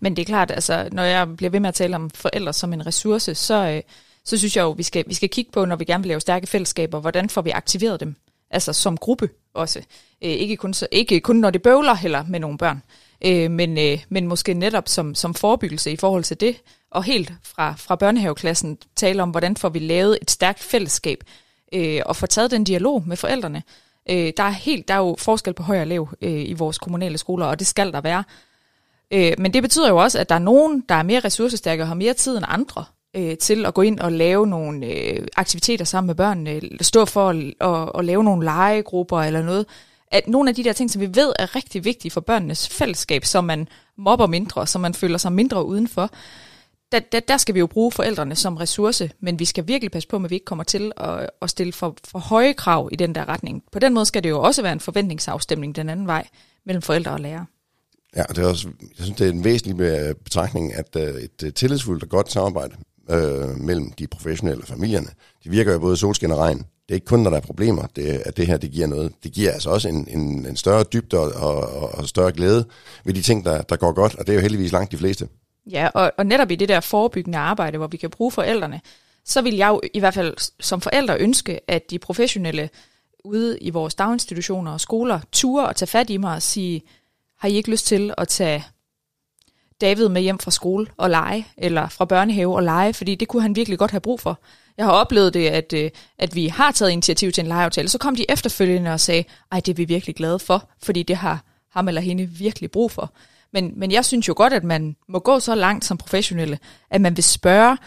Men 0.00 0.16
det 0.16 0.22
er 0.22 0.26
klart, 0.26 0.50
altså, 0.50 0.88
når 0.92 1.02
jeg 1.02 1.36
bliver 1.36 1.50
ved 1.50 1.60
med 1.60 1.68
at 1.68 1.74
tale 1.74 1.96
om 1.96 2.10
forældre 2.10 2.52
som 2.52 2.72
en 2.72 2.86
ressource, 2.86 3.34
så, 3.34 3.68
øh, 3.68 3.82
så 4.24 4.36
synes 4.38 4.56
jeg 4.56 4.62
jo, 4.62 4.70
vi 4.70 4.82
skal, 4.82 5.04
vi 5.06 5.14
skal 5.14 5.28
kigge 5.28 5.50
på, 5.52 5.64
når 5.64 5.76
vi 5.76 5.84
gerne 5.84 6.02
vil 6.02 6.08
lave 6.08 6.20
stærke 6.20 6.46
fællesskaber, 6.46 7.00
hvordan 7.00 7.28
får 7.30 7.42
vi 7.42 7.50
aktiveret 7.50 8.00
dem? 8.00 8.16
Altså 8.50 8.72
som 8.72 8.96
gruppe 8.96 9.28
også. 9.54 9.78
Øh, 10.22 10.30
ikke, 10.30 10.56
kun, 10.56 10.74
så, 10.74 10.86
ikke 10.92 11.20
kun 11.20 11.36
når 11.36 11.50
det 11.50 11.62
bøvler 11.62 11.94
heller 11.94 12.24
med 12.28 12.40
nogle 12.40 12.58
børn, 12.58 12.82
øh, 13.24 13.50
men, 13.50 13.78
øh, 13.78 13.98
men 14.08 14.26
måske 14.26 14.54
netop 14.54 14.88
som, 14.88 15.14
som 15.14 15.34
forebyggelse 15.34 15.92
i 15.92 15.96
forhold 15.96 16.24
til 16.24 16.40
det, 16.40 16.56
og 16.90 17.04
helt 17.04 17.32
fra, 17.42 17.74
fra 17.78 17.96
børnehaveklassen 17.96 18.78
tale 18.96 19.22
om, 19.22 19.30
hvordan 19.30 19.56
får 19.56 19.68
vi 19.68 19.78
lavet 19.78 20.18
et 20.22 20.30
stærkt 20.30 20.60
fællesskab, 20.60 21.24
øh, 21.72 22.02
og 22.06 22.16
få 22.16 22.26
taget 22.26 22.50
den 22.50 22.64
dialog 22.64 23.02
med 23.06 23.16
forældrene. 23.16 23.62
Øh, 24.10 24.32
der, 24.36 24.42
er 24.42 24.50
helt, 24.50 24.88
der 24.88 24.94
er 24.94 24.98
jo 24.98 25.16
forskel 25.18 25.54
på 25.54 25.62
høj 25.62 25.80
og 25.80 25.86
lav 25.86 26.08
øh, 26.22 26.48
i 26.48 26.52
vores 26.52 26.78
kommunale 26.78 27.18
skoler, 27.18 27.46
og 27.46 27.58
det 27.58 27.66
skal 27.66 27.92
der 27.92 28.00
være. 28.00 28.24
Øh, 29.10 29.32
men 29.38 29.54
det 29.54 29.62
betyder 29.62 29.88
jo 29.88 29.96
også, 29.96 30.18
at 30.18 30.28
der 30.28 30.34
er 30.34 30.38
nogen, 30.38 30.84
der 30.88 30.94
er 30.94 31.02
mere 31.02 31.20
ressourcestærke 31.20 31.82
og 31.82 31.88
har 31.88 31.94
mere 31.94 32.14
tid 32.14 32.36
end 32.36 32.44
andre 32.48 32.84
øh, 33.16 33.36
til 33.36 33.66
at 33.66 33.74
gå 33.74 33.82
ind 33.82 34.00
og 34.00 34.12
lave 34.12 34.46
nogle 34.46 34.86
øh, 34.86 35.26
aktiviteter 35.36 35.84
sammen 35.84 36.06
med 36.06 36.14
børnene, 36.14 36.50
eller 36.50 36.84
stå 36.84 37.04
for 37.04 37.28
at, 37.28 37.54
og, 37.60 37.94
og 37.94 38.04
lave 38.04 38.24
nogle 38.24 38.44
legegrupper 38.44 39.20
eller 39.20 39.42
noget. 39.42 39.66
At 40.10 40.28
nogle 40.28 40.48
af 40.48 40.54
de 40.54 40.64
der 40.64 40.72
ting, 40.72 40.90
som 40.90 41.00
vi 41.00 41.06
ved 41.14 41.32
er 41.38 41.56
rigtig 41.56 41.84
vigtige 41.84 42.10
for 42.10 42.20
børnenes 42.20 42.68
fællesskab, 42.68 43.24
så 43.24 43.40
man 43.40 43.68
mobber 43.96 44.26
mindre, 44.26 44.66
så 44.66 44.78
man 44.78 44.94
føler 44.94 45.18
sig 45.18 45.32
mindre 45.32 45.66
udenfor, 45.66 46.10
der, 46.92 46.98
der, 47.12 47.20
der 47.20 47.36
skal 47.36 47.54
vi 47.54 47.58
jo 47.58 47.66
bruge 47.66 47.92
forældrene 47.92 48.34
som 48.34 48.56
ressource, 48.56 49.10
men 49.20 49.38
vi 49.38 49.44
skal 49.44 49.66
virkelig 49.66 49.90
passe 49.90 50.08
på, 50.08 50.16
at 50.16 50.30
vi 50.30 50.34
ikke 50.34 50.44
kommer 50.44 50.64
til 50.64 50.92
at, 50.96 51.30
at 51.42 51.50
stille 51.50 51.72
for, 51.72 51.96
for 52.04 52.18
høje 52.18 52.52
krav 52.52 52.88
i 52.92 52.96
den 52.96 53.14
der 53.14 53.28
retning. 53.28 53.62
På 53.72 53.78
den 53.78 53.94
måde 53.94 54.06
skal 54.06 54.22
det 54.22 54.30
jo 54.30 54.42
også 54.42 54.62
være 54.62 54.72
en 54.72 54.80
forventningsafstemning 54.80 55.76
den 55.76 55.88
anden 55.88 56.06
vej 56.06 56.28
mellem 56.66 56.82
forældre 56.82 57.12
og 57.12 57.20
lærere. 57.20 57.46
Ja, 58.16 58.22
og 58.28 58.36
det 58.36 58.44
er 58.44 58.48
også, 58.48 58.68
jeg 58.80 59.04
synes, 59.04 59.18
det 59.18 59.26
er 59.26 59.32
en 59.32 59.44
væsentlig 59.44 59.80
øh, 59.80 60.14
betragtning, 60.14 60.74
at 60.74 60.96
øh, 60.96 61.22
et 61.22 61.42
øh, 61.44 61.52
tillidsfuldt 61.52 62.02
og 62.02 62.08
godt 62.08 62.32
samarbejde 62.32 62.76
øh, 63.10 63.60
mellem 63.60 63.92
de 63.92 64.06
professionelle 64.06 64.62
og 64.62 64.68
familierne, 64.68 65.08
det 65.44 65.52
virker 65.52 65.72
jo 65.72 65.78
både 65.78 65.96
solskin 65.96 66.30
og 66.30 66.38
regn. 66.38 66.58
Det 66.58 66.92
er 66.92 66.94
ikke 66.94 67.06
kun, 67.06 67.20
når 67.20 67.30
der 67.30 67.36
er 67.36 67.40
problemer, 67.40 67.86
det, 67.96 68.02
at 68.02 68.36
det 68.36 68.46
her 68.46 68.56
det 68.56 68.70
giver 68.70 68.86
noget. 68.86 69.12
Det 69.24 69.32
giver 69.32 69.52
altså 69.52 69.70
også 69.70 69.88
en, 69.88 70.08
en, 70.10 70.46
en 70.46 70.56
større 70.56 70.84
dybde 70.92 71.18
og, 71.18 71.32
og, 71.32 71.94
og 71.94 72.08
større 72.08 72.32
glæde 72.32 72.66
ved 73.04 73.14
de 73.14 73.22
ting, 73.22 73.44
der, 73.44 73.62
der 73.62 73.76
går 73.76 73.92
godt, 73.92 74.14
og 74.14 74.26
det 74.26 74.32
er 74.32 74.36
jo 74.36 74.40
heldigvis 74.40 74.72
langt 74.72 74.92
de 74.92 74.96
fleste. 74.96 75.28
Ja, 75.70 75.88
og, 75.94 76.12
og 76.18 76.26
netop 76.26 76.50
i 76.50 76.56
det 76.56 76.68
der 76.68 76.80
forebyggende 76.80 77.38
arbejde, 77.38 77.78
hvor 77.78 77.86
vi 77.86 77.96
kan 77.96 78.10
bruge 78.10 78.32
forældrene, 78.32 78.80
så 79.24 79.42
vil 79.42 79.54
jeg 79.54 79.68
jo 79.68 79.80
i 79.94 79.98
hvert 79.98 80.14
fald 80.14 80.34
som 80.60 80.80
forældre 80.80 81.18
ønske, 81.18 81.60
at 81.70 81.90
de 81.90 81.98
professionelle 81.98 82.70
ude 83.24 83.58
i 83.58 83.70
vores 83.70 83.94
daginstitutioner 83.94 84.72
og 84.72 84.80
skoler 84.80 85.20
ture 85.32 85.66
og 85.66 85.76
tage 85.76 85.86
fat 85.86 86.10
i 86.10 86.16
mig 86.16 86.34
og 86.34 86.42
sige, 86.42 86.82
har 87.38 87.48
I 87.48 87.52
ikke 87.52 87.70
lyst 87.70 87.86
til 87.86 88.14
at 88.18 88.28
tage 88.28 88.64
David 89.80 90.08
med 90.08 90.22
hjem 90.22 90.38
fra 90.38 90.50
skole 90.50 90.86
og 90.96 91.10
lege, 91.10 91.46
eller 91.56 91.88
fra 91.88 92.04
børnehave 92.04 92.56
og 92.56 92.62
lege, 92.62 92.94
fordi 92.94 93.14
det 93.14 93.28
kunne 93.28 93.42
han 93.42 93.56
virkelig 93.56 93.78
godt 93.78 93.90
have 93.90 94.00
brug 94.00 94.20
for. 94.20 94.40
Jeg 94.76 94.84
har 94.84 94.92
oplevet 94.92 95.34
det, 95.34 95.48
at, 95.48 95.72
øh, 95.72 95.90
at 96.18 96.34
vi 96.34 96.46
har 96.46 96.72
taget 96.72 96.90
initiativ 96.90 97.32
til 97.32 97.42
en 97.42 97.48
legeaftale, 97.48 97.88
så 97.88 97.98
kom 97.98 98.16
de 98.16 98.30
efterfølgende 98.30 98.92
og 98.92 99.00
sagde, 99.00 99.24
ej, 99.52 99.60
det 99.60 99.72
er 99.72 99.76
vi 99.76 99.84
virkelig 99.84 100.16
glade 100.16 100.38
for, 100.38 100.68
fordi 100.82 101.02
det 101.02 101.16
har 101.16 101.44
ham 101.70 101.88
eller 101.88 102.00
hende 102.00 102.26
virkelig 102.26 102.70
brug 102.70 102.90
for. 102.90 103.12
Men, 103.52 103.72
men 103.76 103.92
jeg 103.92 104.04
synes 104.04 104.28
jo 104.28 104.34
godt, 104.36 104.52
at 104.52 104.64
man 104.64 104.96
må 105.08 105.18
gå 105.18 105.40
så 105.40 105.54
langt 105.54 105.84
som 105.84 105.98
professionelle, 105.98 106.58
at 106.90 107.00
man 107.00 107.16
vil 107.16 107.24
spørge, 107.24 107.78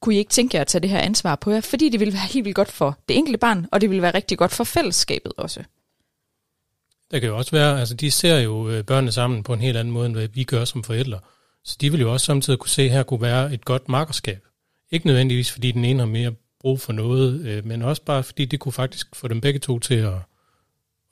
kunne 0.00 0.14
I 0.14 0.18
ikke 0.18 0.30
tænke 0.30 0.56
jer 0.56 0.60
at 0.60 0.66
tage 0.66 0.82
det 0.82 0.90
her 0.90 0.98
ansvar 0.98 1.36
på 1.36 1.50
jer? 1.50 1.60
Fordi 1.60 1.88
det 1.88 2.00
vil 2.00 2.12
være 2.12 2.26
helt 2.32 2.44
vildt 2.44 2.56
godt 2.56 2.70
for 2.70 2.98
det 3.08 3.16
enkelte 3.16 3.38
barn, 3.38 3.66
og 3.72 3.80
det 3.80 3.90
vil 3.90 4.02
være 4.02 4.14
rigtig 4.14 4.38
godt 4.38 4.52
for 4.52 4.64
fællesskabet 4.64 5.32
også. 5.36 5.62
Der 7.10 7.18
kan 7.18 7.28
jo 7.28 7.36
også 7.36 7.50
være, 7.50 7.80
altså 7.80 7.94
de 7.94 8.10
ser 8.10 8.38
jo 8.38 8.70
øh, 8.70 8.84
børnene 8.84 9.12
sammen 9.12 9.42
på 9.42 9.52
en 9.52 9.60
helt 9.60 9.76
anden 9.76 9.94
måde, 9.94 10.06
end 10.06 10.14
hvad 10.14 10.28
vi 10.28 10.44
gør 10.44 10.64
som 10.64 10.84
forældre. 10.84 11.18
Så 11.64 11.76
de 11.80 11.90
vil 11.90 12.00
jo 12.00 12.12
også 12.12 12.26
samtidig 12.26 12.58
kunne 12.58 12.70
se, 12.70 12.82
at 12.82 12.90
her 12.90 13.02
kunne 13.02 13.22
være 13.22 13.54
et 13.54 13.64
godt 13.64 13.88
markerskab. 13.88 14.46
Ikke 14.90 15.06
nødvendigvis, 15.06 15.52
fordi 15.52 15.72
den 15.72 15.84
ene 15.84 15.98
har 15.98 16.06
mere 16.06 16.32
brug 16.60 16.80
for 16.80 16.92
noget, 16.92 17.40
øh, 17.40 17.66
men 17.66 17.82
også 17.82 18.02
bare 18.02 18.22
fordi 18.22 18.44
det 18.44 18.60
kunne 18.60 18.72
faktisk 18.72 19.16
få 19.16 19.28
dem 19.28 19.40
begge 19.40 19.60
to 19.60 19.78
til 19.78 19.94
at, 19.94 20.14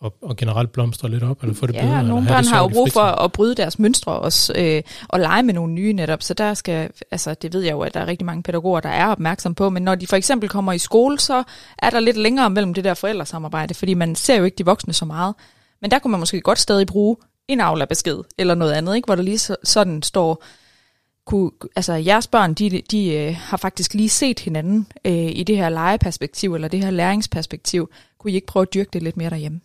at, 0.04 0.12
at 0.30 0.36
generelt 0.36 0.72
blomstre 0.72 1.08
lidt 1.08 1.22
op, 1.22 1.42
eller 1.42 1.54
få 1.54 1.66
det 1.66 1.74
Ja, 1.74 1.80
bedre. 1.80 2.02
nogle 2.02 2.06
eller 2.06 2.20
have 2.20 2.36
børn 2.36 2.44
har 2.46 2.62
jo 2.62 2.68
brug 2.68 2.92
for 2.92 3.00
at 3.00 3.32
bryde 3.32 3.54
deres 3.54 3.78
mønstre 3.78 4.12
også, 4.12 4.52
øh, 4.56 4.82
og 5.08 5.20
lege 5.20 5.42
med 5.42 5.54
nogle 5.54 5.72
nye 5.72 5.92
netop, 5.92 6.22
så 6.22 6.34
der 6.34 6.54
skal, 6.54 6.90
altså 7.10 7.34
det 7.34 7.52
ved 7.52 7.62
jeg 7.62 7.72
jo, 7.72 7.80
at 7.80 7.94
der 7.94 8.00
er 8.00 8.06
rigtig 8.06 8.26
mange 8.26 8.42
pædagoger, 8.42 8.80
der 8.80 8.88
er 8.88 9.06
opmærksom 9.06 9.54
på, 9.54 9.70
men 9.70 9.82
når 9.82 9.94
de 9.94 10.06
for 10.06 10.16
eksempel 10.16 10.48
kommer 10.48 10.72
i 10.72 10.78
skole, 10.78 11.18
så 11.20 11.42
er 11.78 11.90
der 11.90 12.00
lidt 12.00 12.16
længere 12.16 12.50
mellem 12.50 12.74
det 12.74 12.84
der 12.84 12.94
forældresamarbejde, 12.94 13.74
fordi 13.74 13.94
man 13.94 14.14
ser 14.14 14.36
jo 14.36 14.44
ikke 14.44 14.56
de 14.56 14.64
voksne 14.64 14.92
så 14.92 15.04
meget. 15.04 15.34
Men 15.82 15.90
der 15.90 15.98
kunne 15.98 16.10
man 16.10 16.20
måske 16.20 16.40
godt 16.40 16.58
stadig 16.58 16.86
bruge 16.86 17.16
en 17.48 17.60
Aula-besked, 17.60 18.18
eller 18.38 18.54
noget 18.54 18.72
andet, 18.72 18.96
ikke? 18.96 19.06
hvor 19.06 19.14
der 19.14 19.22
lige 19.22 19.38
så, 19.38 19.56
sådan 19.64 20.02
står, 20.02 20.44
kunne, 21.26 21.50
altså 21.76 21.92
jeres 21.94 22.26
børn, 22.26 22.54
de, 22.54 22.82
de 22.90 23.14
øh, 23.14 23.36
har 23.40 23.56
faktisk 23.56 23.94
lige 23.94 24.08
set 24.08 24.40
hinanden 24.40 24.86
øh, 25.04 25.12
i 25.12 25.44
det 25.46 25.56
her 25.56 25.68
legeperspektiv, 25.68 26.54
eller 26.54 26.68
det 26.68 26.84
her 26.84 26.90
læringsperspektiv. 26.90 27.90
Kunne 28.18 28.30
I 28.30 28.34
ikke 28.34 28.46
prøve 28.46 28.62
at 28.62 28.74
dyrke 28.74 28.90
det 28.92 29.02
lidt 29.02 29.16
mere 29.16 29.30
derhjemme? 29.30 29.60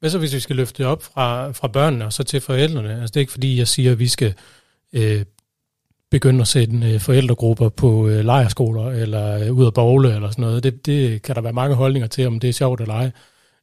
Hvad 0.00 0.10
så 0.10 0.18
hvis 0.18 0.34
vi 0.34 0.40
skal 0.40 0.56
løfte 0.56 0.82
det 0.82 0.86
op 0.86 1.02
fra, 1.02 1.50
fra 1.52 1.68
børnene 1.68 2.04
og 2.04 2.12
så 2.12 2.24
til 2.24 2.40
forældrene? 2.40 2.92
Altså 2.92 3.06
det 3.06 3.16
er 3.16 3.20
ikke 3.20 3.32
fordi, 3.32 3.58
jeg 3.58 3.68
siger, 3.68 3.92
at 3.92 3.98
vi 3.98 4.08
skal 4.08 4.34
øh, 4.92 5.24
begynde 6.10 6.40
at 6.40 6.48
sætte 6.48 6.76
øh, 6.84 7.00
forældregrupper 7.00 7.68
på 7.68 8.08
øh, 8.08 8.24
lejerskoler 8.24 8.90
eller 8.90 9.46
øh, 9.46 9.52
ud 9.52 9.66
af 9.66 9.74
bogle 9.74 10.14
eller 10.14 10.30
sådan 10.30 10.42
noget. 10.42 10.62
Det, 10.62 10.86
det 10.86 11.22
kan 11.22 11.34
der 11.34 11.40
være 11.40 11.52
mange 11.52 11.76
holdninger 11.76 12.08
til, 12.08 12.26
om 12.26 12.40
det 12.40 12.48
er 12.48 12.52
sjovt 12.52 12.80
eller 12.80 12.94
ej. 12.94 13.10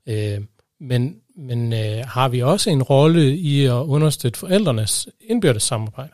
Øh, 0.08 0.42
men 0.80 1.16
men 1.36 1.74
øh, 1.74 2.04
har 2.08 2.30
vi 2.30 2.42
også 2.42 2.70
en 2.70 2.84
rolle 2.84 3.36
i 3.36 3.66
at 3.66 3.72
understøtte 3.72 4.40
forældrenes 4.40 5.08
indbyrdes 5.22 5.64
samarbejde? 5.64 6.14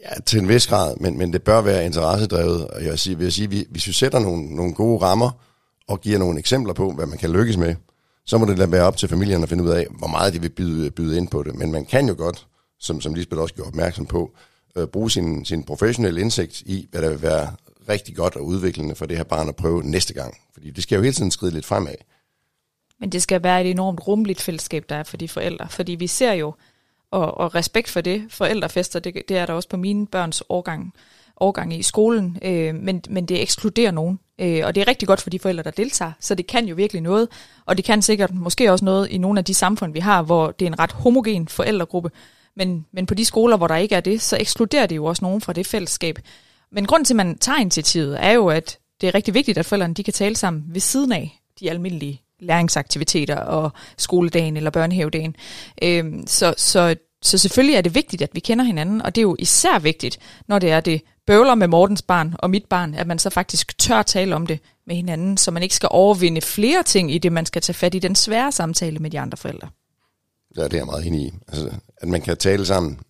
Ja, 0.00 0.20
til 0.26 0.40
en 0.40 0.48
vis 0.48 0.66
grad, 0.66 0.96
men, 1.00 1.18
men 1.18 1.32
det 1.32 1.42
bør 1.42 1.60
være 1.60 1.84
interessedrevet. 1.84 2.68
Og 2.68 2.82
jeg 2.82 2.90
vil 2.90 2.98
sige, 2.98 3.16
vil 3.16 3.24
jeg 3.24 3.32
sige 3.32 3.50
vi, 3.50 3.66
hvis 3.70 3.86
vi 3.86 3.92
sætter 3.92 4.18
nogle, 4.18 4.56
nogle 4.56 4.74
gode 4.74 5.02
rammer 5.02 5.30
og 5.88 6.00
giver 6.00 6.18
nogle 6.18 6.38
eksempler 6.38 6.72
på, 6.72 6.92
hvad 6.92 7.06
man 7.06 7.18
kan 7.18 7.32
lykkes 7.32 7.56
med, 7.56 7.74
så 8.26 8.38
må 8.38 8.46
det 8.46 8.58
da 8.58 8.66
være 8.66 8.82
op 8.82 8.96
til 8.96 9.08
familien 9.08 9.42
at 9.42 9.48
finde 9.48 9.64
ud 9.64 9.70
af, 9.70 9.86
hvor 9.90 10.08
meget 10.08 10.34
de 10.34 10.40
vil 10.40 10.50
byde, 10.50 10.90
byde 10.90 11.16
ind 11.16 11.28
på 11.28 11.42
det. 11.42 11.54
Men 11.54 11.72
man 11.72 11.84
kan 11.84 12.08
jo 12.08 12.14
godt, 12.18 12.46
som, 12.80 13.00
som 13.00 13.14
Lisbeth 13.14 13.42
også 13.42 13.54
gjorde 13.54 13.68
opmærksom 13.68 14.06
på, 14.06 14.34
øh, 14.76 14.86
bruge 14.86 15.10
sin, 15.10 15.44
sin 15.44 15.64
professionelle 15.64 16.20
indsigt 16.20 16.60
i, 16.60 16.88
hvad 16.90 17.02
der 17.02 17.08
vil 17.08 17.22
være 17.22 17.54
rigtig 17.88 18.16
godt 18.16 18.36
og 18.36 18.44
udviklende 18.44 18.94
for 18.94 19.06
det 19.06 19.16
her 19.16 19.24
barn 19.24 19.48
at 19.48 19.56
prøve 19.56 19.82
næste 19.82 20.14
gang. 20.14 20.38
Fordi 20.52 20.70
det 20.70 20.82
skal 20.82 20.96
jo 20.96 21.02
hele 21.02 21.14
tiden 21.14 21.30
skride 21.30 21.52
lidt 21.52 21.66
fremad. 21.66 21.94
Men 23.00 23.12
det 23.12 23.22
skal 23.22 23.42
være 23.42 23.60
et 23.64 23.70
enormt 23.70 24.06
rummeligt 24.06 24.40
fællesskab, 24.40 24.84
der 24.88 24.96
er 24.96 25.02
for 25.02 25.16
de 25.16 25.28
forældre. 25.28 25.68
Fordi 25.68 25.94
vi 25.94 26.06
ser 26.06 26.32
jo, 26.32 26.54
og, 27.10 27.38
og 27.38 27.54
respekt 27.54 27.90
for 27.90 28.00
det, 28.00 28.24
forældrefester, 28.28 29.00
det, 29.00 29.14
det 29.28 29.36
er 29.36 29.46
der 29.46 29.52
også 29.52 29.68
på 29.68 29.76
mine 29.76 30.06
børns 30.06 30.42
årgang, 30.48 30.92
årgang 31.40 31.74
i 31.74 31.82
skolen, 31.82 32.38
øh, 32.42 32.74
men, 32.74 33.02
men 33.10 33.26
det 33.26 33.42
ekskluderer 33.42 33.90
nogen. 33.90 34.18
Øh, 34.40 34.60
og 34.64 34.74
det 34.74 34.80
er 34.80 34.88
rigtig 34.88 35.08
godt 35.08 35.20
for 35.20 35.30
de 35.30 35.38
forældre, 35.38 35.62
der 35.62 35.70
deltager, 35.70 36.12
så 36.20 36.34
det 36.34 36.46
kan 36.46 36.66
jo 36.66 36.74
virkelig 36.74 37.02
noget. 37.02 37.28
Og 37.66 37.76
det 37.76 37.84
kan 37.84 38.02
sikkert 38.02 38.34
måske 38.34 38.72
også 38.72 38.84
noget 38.84 39.08
i 39.10 39.18
nogle 39.18 39.38
af 39.38 39.44
de 39.44 39.54
samfund, 39.54 39.92
vi 39.92 40.00
har, 40.00 40.22
hvor 40.22 40.50
det 40.50 40.66
er 40.66 40.70
en 40.70 40.78
ret 40.78 40.92
homogen 40.92 41.48
forældregruppe. 41.48 42.10
Men, 42.56 42.86
men 42.92 43.06
på 43.06 43.14
de 43.14 43.24
skoler, 43.24 43.56
hvor 43.56 43.66
der 43.66 43.76
ikke 43.76 43.94
er 43.94 44.00
det, 44.00 44.22
så 44.22 44.36
ekskluderer 44.40 44.86
det 44.86 44.96
jo 44.96 45.04
også 45.04 45.24
nogen 45.24 45.40
fra 45.40 45.52
det 45.52 45.66
fællesskab. 45.66 46.18
Men 46.72 46.86
grunden 46.86 47.04
til, 47.04 47.14
at 47.14 47.16
man 47.16 47.38
tager 47.38 47.58
initiativet, 47.58 48.24
er 48.24 48.32
jo, 48.32 48.46
at 48.46 48.78
det 49.00 49.06
er 49.06 49.14
rigtig 49.14 49.34
vigtigt, 49.34 49.58
at 49.58 49.66
forældrene 49.66 49.94
de 49.94 50.04
kan 50.04 50.12
tale 50.12 50.36
sammen 50.36 50.64
ved 50.66 50.80
siden 50.80 51.12
af 51.12 51.40
de 51.60 51.70
almindelige 51.70 52.22
læringsaktiviteter 52.40 53.36
og 53.36 53.70
skoledagen 53.98 54.56
eller 54.56 54.70
børnehavedagen. 54.70 55.36
Øhm, 55.82 56.26
så, 56.26 56.54
så, 56.56 56.96
så 57.22 57.38
selvfølgelig 57.38 57.76
er 57.76 57.80
det 57.80 57.94
vigtigt, 57.94 58.22
at 58.22 58.30
vi 58.32 58.40
kender 58.40 58.64
hinanden, 58.64 59.02
og 59.02 59.14
det 59.14 59.20
er 59.20 59.22
jo 59.22 59.36
især 59.38 59.78
vigtigt, 59.78 60.18
når 60.48 60.58
det 60.58 60.70
er 60.70 60.80
det 60.80 61.02
bøvler 61.26 61.54
med 61.54 61.68
Mortens 61.68 62.02
barn 62.02 62.34
og 62.38 62.50
mit 62.50 62.64
barn, 62.64 62.94
at 62.94 63.06
man 63.06 63.18
så 63.18 63.30
faktisk 63.30 63.78
tør 63.78 64.02
tale 64.02 64.34
om 64.34 64.46
det 64.46 64.60
med 64.86 64.96
hinanden, 64.96 65.36
så 65.36 65.50
man 65.50 65.62
ikke 65.62 65.74
skal 65.74 65.88
overvinde 65.92 66.40
flere 66.40 66.82
ting 66.82 67.14
i 67.14 67.18
det, 67.18 67.32
man 67.32 67.46
skal 67.46 67.62
tage 67.62 67.74
fat 67.74 67.94
i 67.94 67.98
den 67.98 68.14
svære 68.14 68.52
samtale 68.52 68.98
med 68.98 69.10
de 69.10 69.20
andre 69.20 69.36
forældre. 69.36 69.68
Ja, 70.56 70.64
det 70.64 70.72
er 70.72 70.78
jeg 70.78 70.86
meget 70.86 71.06
enig 71.06 71.20
i. 71.20 71.32
Altså, 71.48 71.70
at 71.96 72.08
man 72.08 72.20
kan 72.20 72.36
tale 72.36 72.66
sammen, 72.66 73.00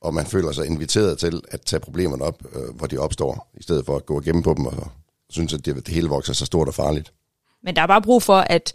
og 0.00 0.14
man 0.14 0.26
føler 0.26 0.52
sig 0.52 0.66
inviteret 0.66 1.18
til 1.18 1.42
at 1.50 1.60
tage 1.60 1.80
problemerne 1.80 2.24
op, 2.24 2.42
øh, 2.52 2.74
hvor 2.74 2.86
de 2.86 2.98
opstår, 2.98 3.50
i 3.54 3.62
stedet 3.62 3.86
for 3.86 3.96
at 3.96 4.06
gå 4.06 4.20
igennem 4.20 4.42
på 4.42 4.54
dem 4.54 4.66
og 4.66 4.88
synes, 5.30 5.54
at 5.54 5.66
det, 5.66 5.76
det 5.76 5.94
hele 5.94 6.08
vokser 6.08 6.32
så 6.32 6.46
stort 6.46 6.68
og 6.68 6.74
farligt. 6.74 7.12
Men 7.62 7.76
der 7.76 7.82
er 7.82 7.86
bare 7.86 8.02
brug 8.02 8.22
for, 8.22 8.36
at, 8.38 8.72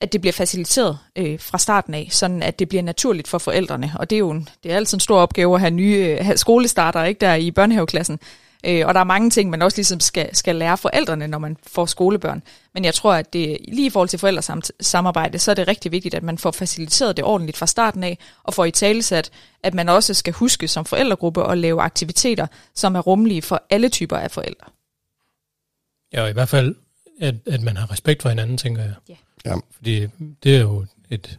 at 0.00 0.12
det 0.12 0.20
bliver 0.20 0.32
faciliteret 0.32 0.98
øh, 1.16 1.40
fra 1.40 1.58
starten 1.58 1.94
af, 1.94 2.08
sådan 2.10 2.42
at 2.42 2.58
det 2.58 2.68
bliver 2.68 2.82
naturligt 2.82 3.28
for 3.28 3.38
forældrene. 3.38 3.92
Og 3.98 4.10
det 4.10 4.16
er 4.16 4.20
jo 4.20 4.30
en, 4.30 4.48
det 4.62 4.72
er 4.72 4.76
altid 4.76 4.96
en 4.96 5.00
stor 5.00 5.18
opgave 5.18 5.54
at 5.54 5.60
have 5.60 5.70
nye 5.70 5.96
øh, 5.96 6.24
have 6.24 6.36
skolestarter 6.36 7.04
ikke, 7.04 7.18
der 7.18 7.34
i 7.34 7.50
børnehaveklassen. 7.50 8.18
Øh, 8.66 8.86
og 8.86 8.94
der 8.94 9.00
er 9.00 9.04
mange 9.04 9.30
ting, 9.30 9.50
man 9.50 9.62
også 9.62 9.78
ligesom 9.78 10.00
skal, 10.00 10.36
skal 10.36 10.56
lære 10.56 10.78
forældrene, 10.78 11.26
når 11.26 11.38
man 11.38 11.56
får 11.66 11.86
skolebørn. 11.86 12.42
Men 12.74 12.84
jeg 12.84 12.94
tror, 12.94 13.14
at 13.14 13.32
det, 13.32 13.58
lige 13.68 13.86
i 13.86 13.90
forhold 13.90 14.08
til 14.08 14.18
forældresamarbejde, 14.18 15.38
så 15.38 15.50
er 15.50 15.54
det 15.54 15.68
rigtig 15.68 15.92
vigtigt, 15.92 16.14
at 16.14 16.22
man 16.22 16.38
får 16.38 16.50
faciliteret 16.50 17.16
det 17.16 17.24
ordentligt 17.24 17.58
fra 17.58 17.66
starten 17.66 18.04
af, 18.04 18.18
og 18.42 18.54
får 18.54 18.64
i 18.64 18.70
talesat, 18.70 19.30
at 19.62 19.74
man 19.74 19.88
også 19.88 20.14
skal 20.14 20.32
huske 20.32 20.68
som 20.68 20.84
forældregruppe 20.84 21.50
at 21.50 21.58
lave 21.58 21.80
aktiviteter, 21.80 22.46
som 22.74 22.94
er 22.94 23.00
rummelige 23.00 23.42
for 23.42 23.62
alle 23.70 23.88
typer 23.88 24.16
af 24.16 24.30
forældre. 24.30 24.66
Ja, 26.12 26.22
og 26.22 26.30
i 26.30 26.32
hvert 26.32 26.48
fald, 26.48 26.74
at, 27.20 27.34
at 27.46 27.62
man 27.62 27.76
har 27.76 27.92
respekt 27.92 28.22
for 28.22 28.28
hinanden, 28.28 28.58
tænker 28.58 28.82
jeg. 28.82 28.94
Ja. 29.08 29.14
Ja. 29.44 29.54
Fordi 29.76 30.06
det 30.44 30.56
er 30.56 30.60
jo 30.60 30.86
et, 31.10 31.38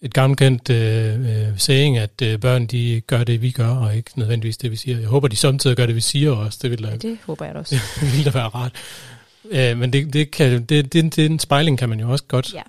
et 0.00 0.14
gammelt 0.14 0.70
øh, 0.70 1.48
øh, 1.48 1.58
saying, 1.58 1.98
at 1.98 2.22
øh, 2.22 2.38
børn 2.40 2.66
de 2.66 3.00
gør 3.06 3.24
det, 3.24 3.42
vi 3.42 3.50
gør, 3.50 3.68
og 3.68 3.96
ikke 3.96 4.18
nødvendigvis 4.18 4.56
det, 4.56 4.70
vi 4.70 4.76
siger. 4.76 4.98
Jeg 4.98 5.08
håber, 5.08 5.28
de 5.28 5.36
samtidig 5.36 5.76
gør 5.76 5.86
det, 5.86 5.94
vi 5.94 6.00
siger 6.00 6.30
også. 6.30 6.58
Det 6.62 6.70
ville 6.70 6.86
da, 6.86 6.90
Ja, 6.92 6.96
det 6.98 7.18
håber 7.24 7.44
jeg 7.44 7.54
da 7.54 7.58
også. 7.58 7.74
det 8.00 8.02
ville 8.12 8.24
da 8.24 8.30
være 8.30 8.48
rart. 8.48 8.72
Øh, 9.50 9.78
men 9.78 9.92
det, 9.92 10.12
det 10.12 10.30
kan, 10.30 10.64
det, 10.64 10.92
det, 10.92 11.16
det, 11.16 11.26
en 11.26 11.38
spejling 11.38 11.78
kan 11.78 11.88
man 11.88 12.00
jo 12.00 12.10
også 12.10 12.24
godt, 12.28 12.54
Ja. 12.54 12.62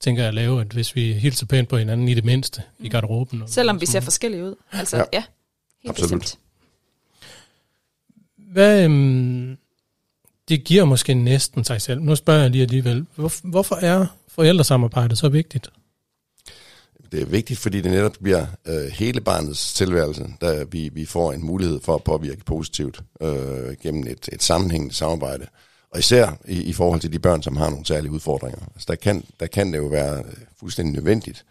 tænker 0.00 0.22
jeg, 0.22 0.28
at 0.28 0.34
lave, 0.34 0.60
at 0.60 0.66
hvis 0.66 0.94
vi 0.96 1.12
hilser 1.12 1.46
pænt 1.46 1.68
på 1.68 1.76
hinanden 1.76 2.08
i 2.08 2.14
det 2.14 2.24
mindste, 2.24 2.62
i 2.78 2.88
garderoben. 2.88 3.42
Og, 3.42 3.48
Selvom 3.48 3.80
vi 3.80 3.86
ser 3.86 4.00
forskellige 4.00 4.44
ud. 4.44 4.54
Altså, 4.72 4.96
Ja. 4.96 5.02
ja, 5.12 5.18
ja 5.18 5.22
helt 5.82 5.90
Absolut. 5.98 6.20
bestemt. 6.20 6.38
Hvad, 8.36 8.84
øhm, 8.84 9.56
det 10.48 10.64
giver 10.64 10.84
måske 10.84 11.14
næsten 11.14 11.64
sig 11.64 11.82
selv. 11.82 12.00
Nu 12.00 12.16
spørger 12.16 12.40
jeg 12.40 12.50
lige 12.50 12.62
alligevel, 12.62 13.06
hvor, 13.14 13.32
hvorfor 13.50 13.76
er 13.76 14.06
forældresamarbejdet 14.28 15.18
så 15.18 15.28
vigtigt? 15.28 15.70
Det 17.12 17.22
er 17.22 17.26
vigtigt, 17.26 17.58
fordi 17.58 17.80
det 17.80 17.90
netop 17.90 18.16
bliver 18.22 18.46
øh, 18.66 18.84
hele 18.92 19.20
barnets 19.20 19.74
tilværelse, 19.74 20.26
der 20.40 20.64
vi, 20.64 20.90
vi 20.92 21.04
får 21.04 21.32
en 21.32 21.44
mulighed 21.44 21.80
for 21.80 21.94
at 21.94 22.04
påvirke 22.04 22.44
positivt 22.44 23.02
øh, 23.22 23.76
gennem 23.82 24.06
et, 24.06 24.28
et 24.32 24.42
sammenhængende 24.42 24.94
samarbejde. 24.94 25.46
Og 25.90 25.98
især 25.98 26.38
i, 26.48 26.62
i 26.62 26.72
forhold 26.72 27.00
til 27.00 27.12
de 27.12 27.18
børn, 27.18 27.42
som 27.42 27.56
har 27.56 27.70
nogle 27.70 27.86
særlige 27.86 28.12
udfordringer. 28.12 28.60
Altså, 28.74 28.86
der, 28.88 28.94
kan, 28.94 29.24
der 29.40 29.46
kan 29.46 29.72
det 29.72 29.78
jo 29.78 29.86
være 29.86 30.18
øh, 30.18 30.24
fuldstændig 30.60 30.94
nødvendigt, 30.94 31.44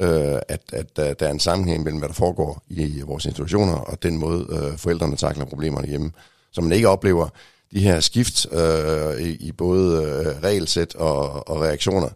øh, 0.00 0.38
at, 0.48 0.60
at 0.72 0.96
der, 0.96 1.14
der 1.14 1.26
er 1.26 1.30
en 1.30 1.40
sammenhæng 1.40 1.82
mellem, 1.82 1.98
hvad 1.98 2.08
der 2.08 2.14
foregår 2.14 2.62
i 2.68 3.00
vores 3.00 3.24
institutioner, 3.24 3.74
og 3.74 4.02
den 4.02 4.18
måde, 4.18 4.46
øh, 4.50 4.78
forældrene 4.78 5.16
takler 5.16 5.44
problemerne 5.44 5.88
hjemme. 5.88 6.12
Så 6.52 6.60
man 6.60 6.72
ikke 6.72 6.88
oplever 6.88 7.28
de 7.76 7.80
her 7.80 8.00
skift 8.00 8.46
øh, 8.52 9.20
i, 9.20 9.36
i 9.48 9.52
både 9.52 10.02
øh, 10.02 10.42
regelsæt 10.42 10.94
og, 10.94 11.48
og 11.48 11.60
reaktioner, 11.60 12.08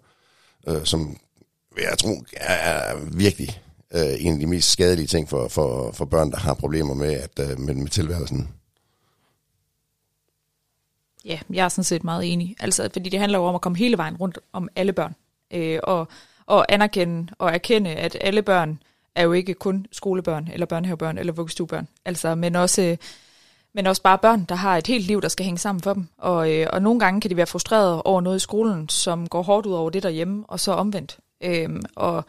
øh, 0.68 0.84
som 0.84 1.16
jeg 1.78 1.98
tror 1.98 2.24
er 2.36 2.96
virkelig 3.12 3.62
øh, 3.94 4.24
en 4.24 4.32
af 4.32 4.38
de 4.38 4.46
mest 4.46 4.70
skadelige 4.70 5.06
ting 5.06 5.28
for, 5.28 5.48
for, 5.48 5.92
for 5.92 6.04
børn, 6.04 6.30
der 6.30 6.36
har 6.36 6.54
problemer 6.54 6.94
med, 6.94 7.12
at, 7.12 7.50
øh, 7.50 7.58
med, 7.58 7.74
med 7.74 7.88
tilværelsen. 7.88 8.48
Ja, 11.24 11.38
jeg 11.52 11.64
er 11.64 11.68
sådan 11.68 11.84
set 11.84 12.04
meget 12.04 12.32
enig. 12.32 12.56
Altså, 12.60 12.88
fordi 12.92 13.10
det 13.10 13.20
handler 13.20 13.38
jo 13.38 13.44
om 13.44 13.54
at 13.54 13.60
komme 13.60 13.78
hele 13.78 13.96
vejen 13.96 14.16
rundt 14.16 14.38
om 14.52 14.68
alle 14.76 14.92
børn. 14.92 15.14
Øh, 15.50 15.78
og, 15.82 16.08
og 16.46 16.72
anerkende 16.72 17.32
og 17.38 17.50
erkende, 17.50 17.90
at 17.90 18.16
alle 18.20 18.42
børn 18.42 18.82
er 19.14 19.22
jo 19.22 19.32
ikke 19.32 19.54
kun 19.54 19.86
skolebørn, 19.92 20.48
eller 20.52 20.66
børnehavebørn, 20.66 21.18
eller 21.18 21.32
vuggestuebørn. 21.32 21.88
Altså, 22.04 22.34
men 22.34 22.56
også, 22.56 22.96
men 23.74 23.86
også 23.86 24.02
bare 24.02 24.18
børn, 24.18 24.44
der 24.48 24.54
har 24.54 24.76
et 24.76 24.86
helt 24.86 25.06
liv, 25.06 25.22
der 25.22 25.28
skal 25.28 25.44
hænge 25.44 25.58
sammen 25.58 25.82
for 25.82 25.94
dem. 25.94 26.08
Og, 26.18 26.52
øh, 26.52 26.66
og 26.72 26.82
nogle 26.82 27.00
gange 27.00 27.20
kan 27.20 27.30
de 27.30 27.36
være 27.36 27.46
frustrerede 27.46 28.02
over 28.02 28.20
noget 28.20 28.36
i 28.36 28.40
skolen, 28.40 28.88
som 28.88 29.28
går 29.28 29.42
hårdt 29.42 29.66
ud 29.66 29.72
over 29.72 29.90
det 29.90 30.02
derhjemme, 30.02 30.44
og 30.48 30.60
så 30.60 30.72
omvendt. 30.72 31.18
Øhm, 31.40 31.82
og 31.96 32.24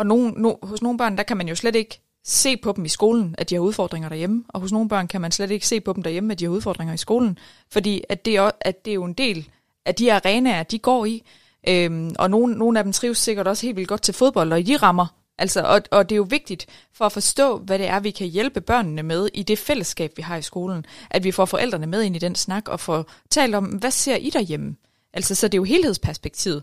og 0.00 0.06
nogle, 0.06 0.32
no, 0.36 0.54
hos 0.62 0.82
nogle 0.82 0.98
børn, 0.98 1.16
der 1.16 1.22
kan 1.22 1.36
man 1.36 1.48
jo 1.48 1.54
slet 1.54 1.74
ikke 1.74 2.00
se 2.24 2.56
på 2.56 2.72
dem 2.72 2.84
i 2.84 2.88
skolen, 2.88 3.34
at 3.38 3.50
de 3.50 3.54
har 3.54 3.62
udfordringer 3.62 4.08
derhjemme, 4.08 4.44
og 4.48 4.60
hos 4.60 4.72
nogle 4.72 4.88
børn 4.88 5.08
kan 5.08 5.20
man 5.20 5.32
slet 5.32 5.50
ikke 5.50 5.66
se 5.66 5.80
på 5.80 5.92
dem 5.92 6.02
derhjemme, 6.02 6.32
at 6.32 6.38
de 6.38 6.44
har 6.44 6.52
udfordringer 6.52 6.94
i 6.94 6.96
skolen, 6.96 7.38
fordi 7.72 8.04
at 8.08 8.24
det, 8.24 8.36
er, 8.36 8.50
at 8.60 8.84
det 8.84 8.90
er 8.90 8.94
jo 8.94 9.04
en 9.04 9.12
del 9.12 9.48
af 9.86 9.94
de 9.94 10.12
arenaer, 10.12 10.62
de 10.62 10.78
går 10.78 11.04
i, 11.04 11.22
øhm, 11.68 12.14
og 12.18 12.30
nogle, 12.30 12.54
nogle 12.54 12.78
af 12.78 12.84
dem 12.84 12.92
trives 12.92 13.18
sikkert 13.18 13.48
også 13.48 13.66
helt 13.66 13.76
vildt 13.76 13.88
godt 13.88 14.02
til 14.02 14.14
fodbold, 14.14 14.52
og 14.52 14.60
i 14.60 14.62
de 14.62 14.76
rammer, 14.76 15.06
altså, 15.40 15.62
og, 15.62 15.82
og 15.90 16.08
det 16.08 16.14
er 16.14 16.16
jo 16.16 16.26
vigtigt 16.30 16.66
for 16.92 17.06
at 17.06 17.12
forstå, 17.12 17.58
hvad 17.58 17.78
det 17.78 17.86
er, 17.86 18.00
vi 18.00 18.10
kan 18.10 18.26
hjælpe 18.26 18.60
børnene 18.60 19.02
med 19.02 19.28
i 19.34 19.42
det 19.42 19.58
fællesskab, 19.58 20.12
vi 20.16 20.22
har 20.22 20.36
i 20.36 20.42
skolen, 20.42 20.86
at 21.10 21.24
vi 21.24 21.30
får 21.32 21.44
forældrene 21.44 21.86
med 21.86 22.02
ind 22.02 22.16
i 22.16 22.18
den 22.18 22.34
snak, 22.34 22.68
og 22.68 22.80
får 22.80 23.10
talt 23.30 23.54
om, 23.54 23.64
hvad 23.64 23.90
ser 23.90 24.16
I 24.16 24.30
derhjemme? 24.30 24.76
Altså, 25.12 25.34
så 25.34 25.48
det 25.48 25.54
er 25.54 25.58
jo 25.58 25.64
helhedsperspektivet, 25.64 26.62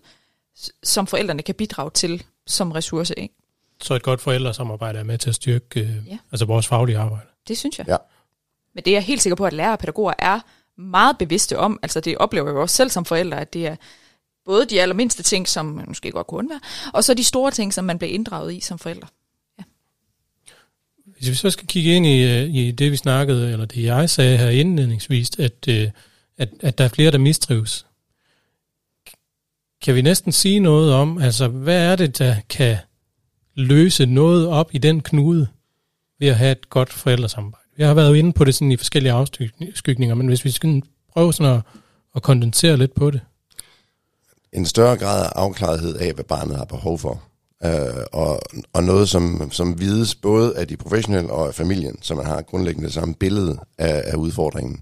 som 0.84 1.08
forældrene 1.08 1.44
kan 1.44 1.56
bidrage 1.56 1.92
til 1.92 2.24
som 2.48 2.72
ressource, 2.72 3.20
ikke? 3.20 3.34
Så 3.82 3.94
et 3.94 4.04
godt 4.04 4.22
forældresamarbejde 4.22 5.00
er 5.00 5.04
med 5.04 5.18
til 5.18 5.30
at 5.30 5.36
styrke 5.36 5.80
øh, 5.80 6.08
Ja. 6.08 6.18
altså 6.32 6.46
vores 6.46 6.68
faglige 6.68 6.98
arbejde. 6.98 7.26
Det 7.48 7.58
synes 7.58 7.78
jeg. 7.78 7.88
Ja. 7.88 7.98
Men 8.76 8.84
det 8.84 8.92
er 8.92 8.96
jeg 8.96 9.04
helt 9.04 9.22
sikker 9.22 9.36
på, 9.36 9.46
at 9.46 9.54
lærere 9.54 9.72
og 9.74 9.80
pædagoger 9.80 10.14
er 10.20 10.40
meget 10.78 11.18
bevidste 11.18 11.60
om. 11.60 11.80
Altså 11.82 12.00
det 12.00 12.18
oplever 12.18 12.48
jeg 12.48 12.56
jo 12.56 12.62
også 12.62 12.76
selv 12.76 12.90
som 12.90 13.06
forældre, 13.06 13.42
at 13.42 13.54
det 13.54 13.68
er 13.68 13.76
både 14.48 14.66
de 14.66 14.82
allermindste 14.82 15.24
ting, 15.24 15.48
som 15.48 15.66
man 15.66 15.86
måske 15.88 16.12
godt 16.12 16.28
kunne 16.28 16.50
være, 16.50 16.60
og 16.94 17.04
så 17.04 17.14
de 17.14 17.24
store 17.24 17.52
ting, 17.52 17.74
som 17.74 17.86
man 17.86 17.98
bliver 17.98 18.14
inddraget 18.14 18.54
i 18.54 18.60
som 18.60 18.80
forældre. 18.80 19.08
Ja. 19.60 19.64
Hvis 21.06 21.30
vi 21.30 21.36
så 21.36 21.50
skal 21.50 21.68
kigge 21.68 21.96
ind 21.96 22.06
i, 22.06 22.24
øh, 22.24 22.56
i 22.56 22.72
det, 22.72 22.92
vi 22.92 22.98
snakkede, 22.98 23.52
eller 23.52 23.66
det 23.66 23.84
jeg 23.84 24.10
sagde 24.10 24.38
her 24.38 24.50
indledningsvis, 24.50 25.40
at, 25.40 25.68
øh, 25.70 25.90
at, 26.38 26.50
at 26.60 26.78
der 26.78 26.84
er 26.84 26.88
flere, 26.88 27.12
der 27.12 27.18
mistrives. 27.18 27.86
Kan 29.82 29.96
vi 29.96 30.02
næsten 30.02 30.32
sige 30.32 30.60
noget 30.60 30.94
om, 30.94 31.18
altså 31.18 31.48
hvad 31.48 31.92
er 31.92 31.96
det, 31.96 32.20
der 32.20 32.36
kan 32.50 32.78
løse 33.56 34.06
noget 34.06 34.48
op 34.48 34.70
i 34.74 34.78
den 34.78 35.02
knude 35.02 35.48
ved 36.20 36.28
at 36.28 36.36
have 36.36 36.52
et 36.52 36.70
godt 36.70 36.94
forældresamarbejde? 36.94 37.68
Jeg 37.78 37.88
har 37.88 37.94
været 37.94 38.16
inde 38.16 38.34
på 38.34 38.44
det 38.44 38.56
sådan 38.56 38.72
i 38.72 38.78
forskellige 38.78 39.12
afskygninger, 39.12 40.16
men 40.16 40.28
hvis 40.28 40.46
vi 40.46 40.52
skal 40.52 40.84
prøve 41.14 41.34
sådan 41.34 41.54
at, 41.54 41.62
at 42.16 42.22
kondensere 42.22 42.78
lidt 42.78 42.94
på 42.94 43.12
det. 43.12 43.22
En 44.54 44.66
større 44.66 44.98
grad 44.98 45.24
af 45.26 45.30
afklarethed 45.36 45.96
af, 45.96 46.14
hvad 46.14 46.26
barnet 46.26 46.58
har 46.58 46.66
behov 46.66 47.00
for. 47.00 47.22
Øh, 47.66 48.04
og, 48.12 48.40
og 48.74 48.84
noget, 48.84 49.10
som, 49.10 49.52
som 49.52 49.80
vides 49.80 50.16
både 50.16 50.58
af 50.58 50.68
de 50.68 50.78
professionelle 50.78 51.32
og 51.32 51.48
af 51.48 51.56
familien, 51.56 51.98
så 52.02 52.16
man 52.16 52.26
har 52.26 52.42
grundlæggende 52.42 52.92
samme 52.92 53.16
billede 53.16 53.60
af, 53.78 54.04
af 54.06 54.16
udfordringen. 54.16 54.82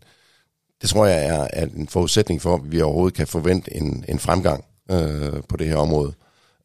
Det 0.81 0.89
tror 0.89 1.05
jeg 1.05 1.25
er, 1.25 1.47
er 1.53 1.65
en 1.77 1.87
forudsætning 1.87 2.41
for, 2.41 2.55
at 2.55 2.71
vi 2.71 2.81
overhovedet 2.81 3.17
kan 3.17 3.27
forvente 3.27 3.75
en, 3.75 4.05
en 4.07 4.19
fremgang 4.19 4.65
øh, 4.91 5.33
på 5.49 5.57
det 5.57 5.67
her 5.67 5.77
område. 5.77 6.13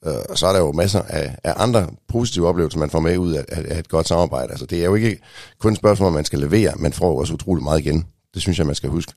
Øh, 0.07 0.15
og 0.29 0.39
så 0.39 0.47
er 0.47 0.53
der 0.53 0.61
jo 0.61 0.73
masser 0.73 1.03
af, 1.03 1.37
af 1.45 1.55
andre 1.57 1.89
positive 2.09 2.49
oplevelser, 2.49 2.79
man 2.79 2.91
får 2.91 3.01
med 3.01 3.19
ud 3.19 3.33
af, 3.33 3.45
af, 3.49 3.65
af 3.69 3.79
et 3.79 3.89
godt 3.89 4.09
samarbejde. 4.09 4.51
Altså, 4.51 4.67
det 4.67 4.81
er 4.81 4.85
jo 4.85 4.95
ikke 4.95 5.19
kun 5.59 5.73
et 5.73 5.79
spørgsmål, 5.79 6.07
om 6.07 6.13
man 6.13 6.25
skal 6.25 6.39
levere, 6.39 6.73
man 6.77 6.93
får 6.93 7.21
også 7.21 7.35
utrolig 7.35 7.65
meget 7.65 7.81
igen. 7.81 8.07
Det 8.35 8.43
synes 8.43 8.59
jeg, 8.59 8.67
man 8.67 8.75
skal 8.75 8.91
huske. 8.91 9.13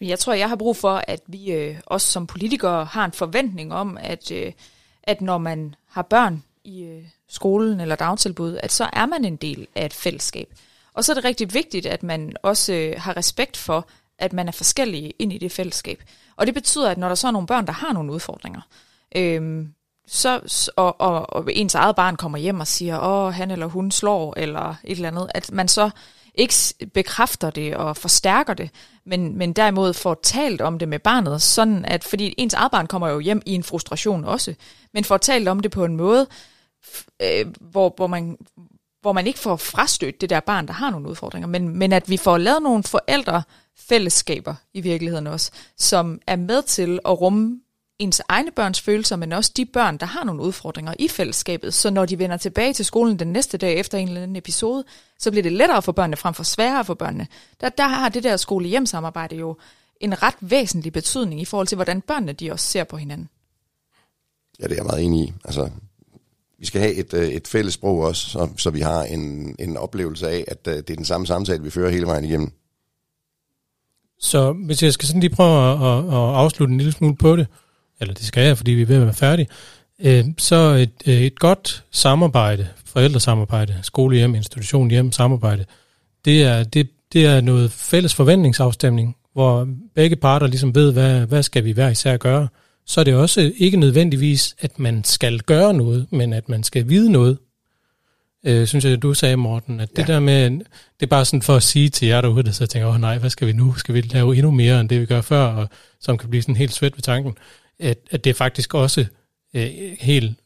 Jeg 0.00 0.18
tror, 0.18 0.32
jeg 0.32 0.48
har 0.48 0.56
brug 0.56 0.76
for, 0.76 1.02
at 1.08 1.20
vi 1.26 1.52
øh, 1.52 1.76
også 1.86 2.12
som 2.12 2.26
politikere 2.26 2.84
har 2.84 3.04
en 3.04 3.12
forventning 3.12 3.74
om, 3.74 3.98
at, 4.00 4.30
øh, 4.30 4.52
at 5.02 5.20
når 5.20 5.38
man 5.38 5.74
har 5.88 6.02
børn 6.02 6.42
i 6.64 6.82
øh, 6.82 7.04
skolen 7.28 7.80
eller 7.80 7.96
dagtilbud, 7.96 8.58
at 8.62 8.72
så 8.72 8.90
er 8.92 9.06
man 9.06 9.24
en 9.24 9.36
del 9.36 9.66
af 9.74 9.86
et 9.86 9.94
fællesskab. 9.94 10.54
Og 10.94 11.04
så 11.04 11.12
er 11.12 11.14
det 11.14 11.24
rigtig 11.24 11.54
vigtigt, 11.54 11.86
at 11.86 12.02
man 12.02 12.36
også 12.42 12.72
øh, 12.72 12.94
har 12.98 13.16
respekt 13.16 13.56
for, 13.56 13.88
at 14.18 14.32
man 14.32 14.48
er 14.48 14.52
forskellige 14.52 15.12
ind 15.18 15.32
i 15.32 15.38
det 15.38 15.52
fællesskab. 15.52 16.02
Og 16.36 16.46
det 16.46 16.54
betyder, 16.54 16.90
at 16.90 16.98
når 16.98 17.08
der 17.08 17.14
så 17.14 17.26
er 17.26 17.30
nogle 17.30 17.46
børn, 17.46 17.66
der 17.66 17.72
har 17.72 17.92
nogle 17.92 18.12
udfordringer, 18.12 18.60
øh, 19.16 19.66
så, 20.06 20.40
og, 20.76 21.00
og, 21.00 21.32
og 21.32 21.52
ens 21.52 21.74
eget 21.74 21.96
barn 21.96 22.16
kommer 22.16 22.38
hjem 22.38 22.60
og 22.60 22.66
siger, 22.66 23.00
åh, 23.00 23.32
han 23.32 23.50
eller 23.50 23.66
hun 23.66 23.90
slår, 23.90 24.34
eller 24.36 24.74
et 24.84 24.96
eller 24.96 25.08
andet, 25.08 25.30
at 25.34 25.52
man 25.52 25.68
så 25.68 25.90
ikke 26.34 26.54
bekræfter 26.94 27.50
det 27.50 27.76
og 27.76 27.96
forstærker 27.96 28.54
det, 28.54 28.70
men, 29.06 29.38
men 29.38 29.52
derimod 29.52 29.92
får 29.92 30.20
talt 30.22 30.60
om 30.60 30.78
det 30.78 30.88
med 30.88 30.98
barnet, 30.98 31.42
sådan 31.42 31.84
at, 31.84 32.04
fordi 32.04 32.34
ens 32.38 32.54
eget 32.54 32.70
barn 32.70 32.86
kommer 32.86 33.08
jo 33.08 33.18
hjem 33.18 33.42
i 33.46 33.54
en 33.54 33.62
frustration 33.62 34.24
også, 34.24 34.54
men 34.94 35.04
får 35.04 35.16
talt 35.16 35.48
om 35.48 35.60
det 35.60 35.70
på 35.70 35.84
en 35.84 35.96
måde, 35.96 36.26
øh, 37.22 37.46
hvor, 37.60 37.92
hvor, 37.96 38.06
man, 38.06 38.36
hvor 39.00 39.12
man 39.12 39.26
ikke 39.26 39.38
får 39.38 39.56
frastødt 39.56 40.20
det 40.20 40.30
der 40.30 40.40
barn, 40.40 40.66
der 40.66 40.72
har 40.72 40.90
nogle 40.90 41.08
udfordringer, 41.08 41.46
men, 41.48 41.68
men 41.68 41.92
at 41.92 42.10
vi 42.10 42.16
får 42.16 42.38
lavet 42.38 42.62
nogle 42.62 42.82
forældrefællesskaber 42.82 44.54
i 44.74 44.80
virkeligheden 44.80 45.26
også, 45.26 45.50
som 45.78 46.20
er 46.26 46.36
med 46.36 46.62
til 46.62 46.98
at 47.04 47.20
rumme 47.20 47.60
ens 47.98 48.22
egne 48.28 48.50
børns 48.50 48.80
følelser, 48.80 49.16
men 49.16 49.32
også 49.32 49.52
de 49.56 49.64
børn, 49.64 49.96
der 49.96 50.06
har 50.06 50.24
nogle 50.24 50.42
udfordringer 50.42 50.94
i 50.98 51.08
fællesskabet. 51.08 51.74
Så 51.74 51.90
når 51.90 52.06
de 52.06 52.18
vender 52.18 52.36
tilbage 52.36 52.72
til 52.72 52.84
skolen 52.84 53.18
den 53.18 53.28
næste 53.28 53.58
dag 53.58 53.78
efter 53.78 53.98
en 53.98 54.08
eller 54.08 54.22
anden 54.22 54.36
episode, 54.36 54.84
så 55.18 55.30
bliver 55.30 55.42
det 55.42 55.52
lettere 55.52 55.82
for 55.82 55.92
børnene 55.92 56.16
frem 56.16 56.34
for 56.34 56.42
sværere 56.42 56.84
for 56.84 56.94
børnene. 56.94 57.26
Der, 57.60 57.68
der 57.68 57.88
har 57.88 58.08
det 58.08 58.22
der 58.22 58.36
skole-hjem-samarbejde 58.36 59.36
jo 59.36 59.56
en 60.00 60.22
ret 60.22 60.34
væsentlig 60.40 60.92
betydning 60.92 61.40
i 61.40 61.44
forhold 61.44 61.66
til, 61.66 61.76
hvordan 61.76 62.00
børnene 62.00 62.32
de 62.32 62.52
også 62.52 62.66
ser 62.66 62.84
på 62.84 62.96
hinanden. 62.96 63.28
Ja, 64.60 64.64
det 64.64 64.72
er 64.72 64.76
jeg 64.76 64.84
meget 64.84 65.04
enig 65.04 65.28
i. 65.28 65.32
Altså, 65.44 65.70
vi 66.58 66.66
skal 66.66 66.80
have 66.80 66.94
et, 66.94 67.14
øh, 67.14 67.28
et 67.28 67.48
fælles 67.48 67.74
sprog 67.74 67.98
også, 67.98 68.30
så, 68.30 68.48
så 68.56 68.70
vi 68.70 68.80
har 68.80 69.02
en, 69.02 69.56
en 69.58 69.76
oplevelse 69.76 70.28
af, 70.28 70.44
at 70.48 70.66
øh, 70.66 70.76
det 70.76 70.90
er 70.90 70.96
den 70.96 71.04
samme 71.04 71.26
samtale, 71.26 71.62
vi 71.62 71.70
fører 71.70 71.90
hele 71.90 72.06
vejen 72.06 72.24
igennem. 72.24 72.52
Så 74.18 74.52
hvis 74.52 74.82
jeg 74.82 74.92
skal 74.92 75.06
sådan 75.06 75.20
lige 75.20 75.34
prøve 75.34 75.72
at, 75.72 75.74
at, 75.74 76.04
at 76.04 76.34
afslutte 76.34 76.72
en 76.72 76.78
lille 76.78 76.92
smule 76.92 77.16
på 77.16 77.36
det, 77.36 77.46
eller 78.04 78.14
det 78.14 78.26
skal 78.26 78.46
jeg, 78.46 78.56
fordi 78.56 78.70
vi 78.72 78.82
er 78.82 78.86
ved 78.86 78.96
at 78.96 79.02
være 79.02 79.14
færdige, 79.14 79.48
øh, 80.00 80.24
så 80.38 80.56
et, 80.56 80.92
øh, 81.06 81.14
et 81.14 81.38
godt 81.38 81.84
samarbejde, 81.90 82.68
forældresamarbejde, 82.84 83.78
skolehjem, 83.82 84.34
institution 84.34 84.90
hjem, 84.90 85.12
samarbejde, 85.12 85.64
det 86.24 86.42
er, 86.42 86.64
det, 86.64 86.88
det 87.12 87.26
er 87.26 87.40
noget 87.40 87.72
fælles 87.72 88.14
forventningsafstemning, 88.14 89.16
hvor 89.32 89.68
begge 89.94 90.16
parter 90.16 90.46
ligesom 90.46 90.74
ved, 90.74 90.92
hvad, 90.92 91.26
hvad 91.26 91.42
skal 91.42 91.64
vi 91.64 91.72
hver 91.72 91.88
især 91.88 92.16
gøre. 92.16 92.48
Så 92.86 93.00
er 93.00 93.04
det 93.04 93.14
også 93.14 93.52
ikke 93.56 93.76
nødvendigvis, 93.76 94.56
at 94.60 94.78
man 94.78 95.04
skal 95.04 95.40
gøre 95.40 95.74
noget, 95.74 96.06
men 96.10 96.32
at 96.32 96.48
man 96.48 96.62
skal 96.62 96.88
vide 96.88 97.12
noget 97.12 97.38
øh, 98.44 98.66
synes 98.66 98.84
jeg, 98.84 99.02
du 99.02 99.14
sagde, 99.14 99.36
Morten, 99.36 99.80
at 99.80 99.90
ja. 99.96 100.00
det 100.00 100.08
der 100.08 100.20
med, 100.20 100.50
det 100.50 101.02
er 101.02 101.06
bare 101.06 101.24
sådan 101.24 101.42
for 101.42 101.56
at 101.56 101.62
sige 101.62 101.88
til 101.88 102.08
jer 102.08 102.20
derude, 102.20 102.42
der 102.42 102.52
så 102.52 102.66
tænker, 102.66 102.88
åh 102.88 102.94
oh, 102.94 103.00
nej, 103.00 103.18
hvad 103.18 103.30
skal 103.30 103.46
vi 103.46 103.52
nu? 103.52 103.74
Skal 103.74 103.94
vi 103.94 104.00
lave 104.00 104.36
endnu 104.36 104.50
mere 104.50 104.80
end 104.80 104.88
det, 104.88 105.00
vi 105.00 105.06
gør 105.06 105.20
før, 105.20 105.46
og 105.46 105.68
som 106.00 106.18
kan 106.18 106.30
blive 106.30 106.42
sådan 106.42 106.56
helt 106.56 106.72
svært 106.72 106.96
ved 106.96 107.02
tanken, 107.02 107.34
at, 107.80 107.98
at 108.10 108.24
det 108.24 108.30
er 108.30 108.34
faktisk 108.34 108.74
også 108.74 109.06
øh, 109.54 109.70
helt 110.00 110.38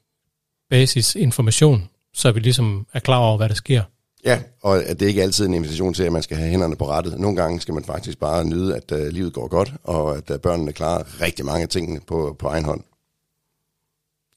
basis 0.70 1.14
information, 1.14 1.88
så 2.14 2.32
vi 2.32 2.40
ligesom 2.40 2.86
er 2.92 3.00
klar 3.00 3.18
over, 3.18 3.36
hvad 3.36 3.48
der 3.48 3.54
sker. 3.54 3.82
Ja, 4.24 4.38
og 4.62 4.84
at 4.84 5.00
det 5.00 5.06
ikke 5.06 5.22
altid 5.22 5.44
er 5.44 5.48
en 5.48 5.54
invitation 5.54 5.94
til, 5.94 6.02
at 6.02 6.12
man 6.12 6.22
skal 6.22 6.36
have 6.36 6.50
hænderne 6.50 6.76
på 6.76 6.88
rettet. 6.88 7.20
Nogle 7.20 7.36
gange 7.36 7.60
skal 7.60 7.74
man 7.74 7.84
faktisk 7.84 8.18
bare 8.18 8.44
nyde, 8.44 8.76
at 8.76 8.92
uh, 8.92 9.06
livet 9.06 9.32
går 9.32 9.48
godt, 9.48 9.72
og 9.84 10.16
at 10.16 10.30
uh, 10.30 10.36
børnene 10.36 10.72
klarer 10.72 11.20
rigtig 11.20 11.44
mange 11.44 11.66
ting 11.66 12.06
på, 12.06 12.36
på 12.38 12.46
egen 12.46 12.64
hånd. 12.64 12.80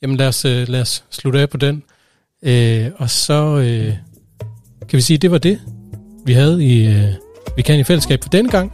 Jamen 0.01 0.17
lad 0.17 0.27
os, 0.27 0.45
uh, 0.45 0.51
lad 0.51 0.81
os 0.81 1.03
slutte 1.09 1.39
af 1.39 1.49
på 1.49 1.57
den. 1.57 1.83
Øh, 2.43 2.91
og 2.95 3.09
så 3.09 3.57
øh, 3.57 3.93
kan 4.89 4.97
vi 4.97 5.01
sige, 5.01 5.15
at 5.15 5.21
det 5.21 5.31
var 5.31 5.37
det, 5.37 5.61
vi 6.25 6.33
havde 6.33 6.65
i 6.65 6.87
øh, 6.87 7.13
Vi 7.55 7.61
kan 7.61 7.79
i 7.79 7.83
fællesskab 7.83 8.23
for 8.23 8.29
denne 8.29 8.49
gang. 8.49 8.73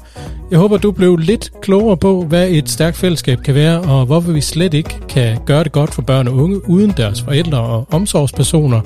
Jeg 0.52 0.60
håber, 0.60 0.78
du 0.78 0.92
blev 0.92 1.18
lidt 1.18 1.52
klogere 1.62 1.98
på, 1.98 2.26
hvad 2.26 2.50
et 2.50 2.70
stærkt 2.70 2.98
fællesskab 2.98 3.40
kan 3.42 3.56
være, 3.56 3.82
og 3.82 4.06
hvorfor 4.06 4.32
vi 4.32 4.42
slet 4.42 4.74
ikke 4.74 5.00
kan 5.10 5.38
gøre 5.46 5.64
det 5.64 5.72
godt 5.72 5.94
for 5.94 6.02
børn 6.02 6.28
og 6.28 6.34
unge 6.36 6.70
uden 6.70 6.94
deres 6.98 7.22
forældre 7.22 7.60
og 7.60 7.88
omsorgspersoner. 7.92 8.82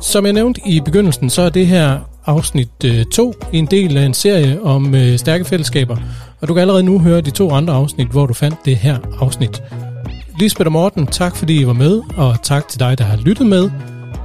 Som 0.00 0.24
jeg 0.24 0.32
nævnte 0.32 0.60
i 0.66 0.80
begyndelsen, 0.80 1.30
så 1.30 1.42
er 1.42 1.48
det 1.48 1.66
her 1.66 1.98
afsnit 2.26 2.84
øh, 2.84 3.04
2 3.04 3.34
en 3.52 3.66
del 3.66 3.96
af 3.96 4.02
en 4.02 4.14
serie 4.14 4.62
om 4.62 4.94
øh, 4.94 5.18
stærke 5.18 5.44
fællesskaber, 5.44 5.96
og 6.40 6.48
du 6.48 6.54
kan 6.54 6.60
allerede 6.60 6.82
nu 6.82 6.98
høre 6.98 7.20
de 7.20 7.30
to 7.30 7.50
andre 7.50 7.74
afsnit, 7.74 8.08
hvor 8.08 8.26
du 8.26 8.34
fandt 8.34 8.56
det 8.64 8.76
her 8.76 8.98
afsnit. 9.20 9.62
Lisbeth 10.40 10.66
og 10.66 10.72
Morten, 10.72 11.06
tak 11.06 11.36
fordi 11.36 11.60
I 11.60 11.66
var 11.66 11.72
med, 11.72 12.02
og 12.16 12.36
tak 12.42 12.68
til 12.68 12.80
dig, 12.80 12.98
der 12.98 13.04
har 13.04 13.16
lyttet 13.16 13.46
med. 13.46 13.70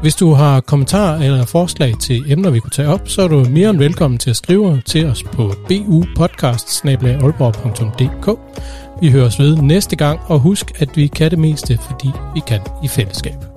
Hvis 0.02 0.16
du 0.16 0.34
har 0.34 0.62
kommentarer 0.62 1.20
eller 1.20 1.46
forslag 1.46 1.94
til 2.00 2.32
emner, 2.32 2.50
vi 2.50 2.60
kunne 2.60 2.72
tage 2.72 2.88
op, 2.88 3.10
så 3.10 3.22
er 3.22 3.28
du 3.28 3.46
mere 3.50 3.70
end 3.70 3.78
velkommen 3.78 4.18
til 4.18 4.30
at 4.30 4.36
skrive 4.36 4.82
til 4.86 5.06
os 5.06 5.24
på 5.24 5.54
bupodcast 5.68 6.86
Vi 9.02 9.12
høres 9.12 9.40
ved 9.40 9.58
næste 9.58 9.96
gang, 9.96 10.20
og 10.26 10.40
husk, 10.40 10.72
at 10.82 10.98
vi 10.98 11.08
kan 11.08 11.32
det 11.32 11.40
meste, 11.40 11.80
fordi 11.88 12.12
vi 12.34 12.42
kan 12.48 12.60
i 12.84 12.88
fællesskab. 12.88 13.51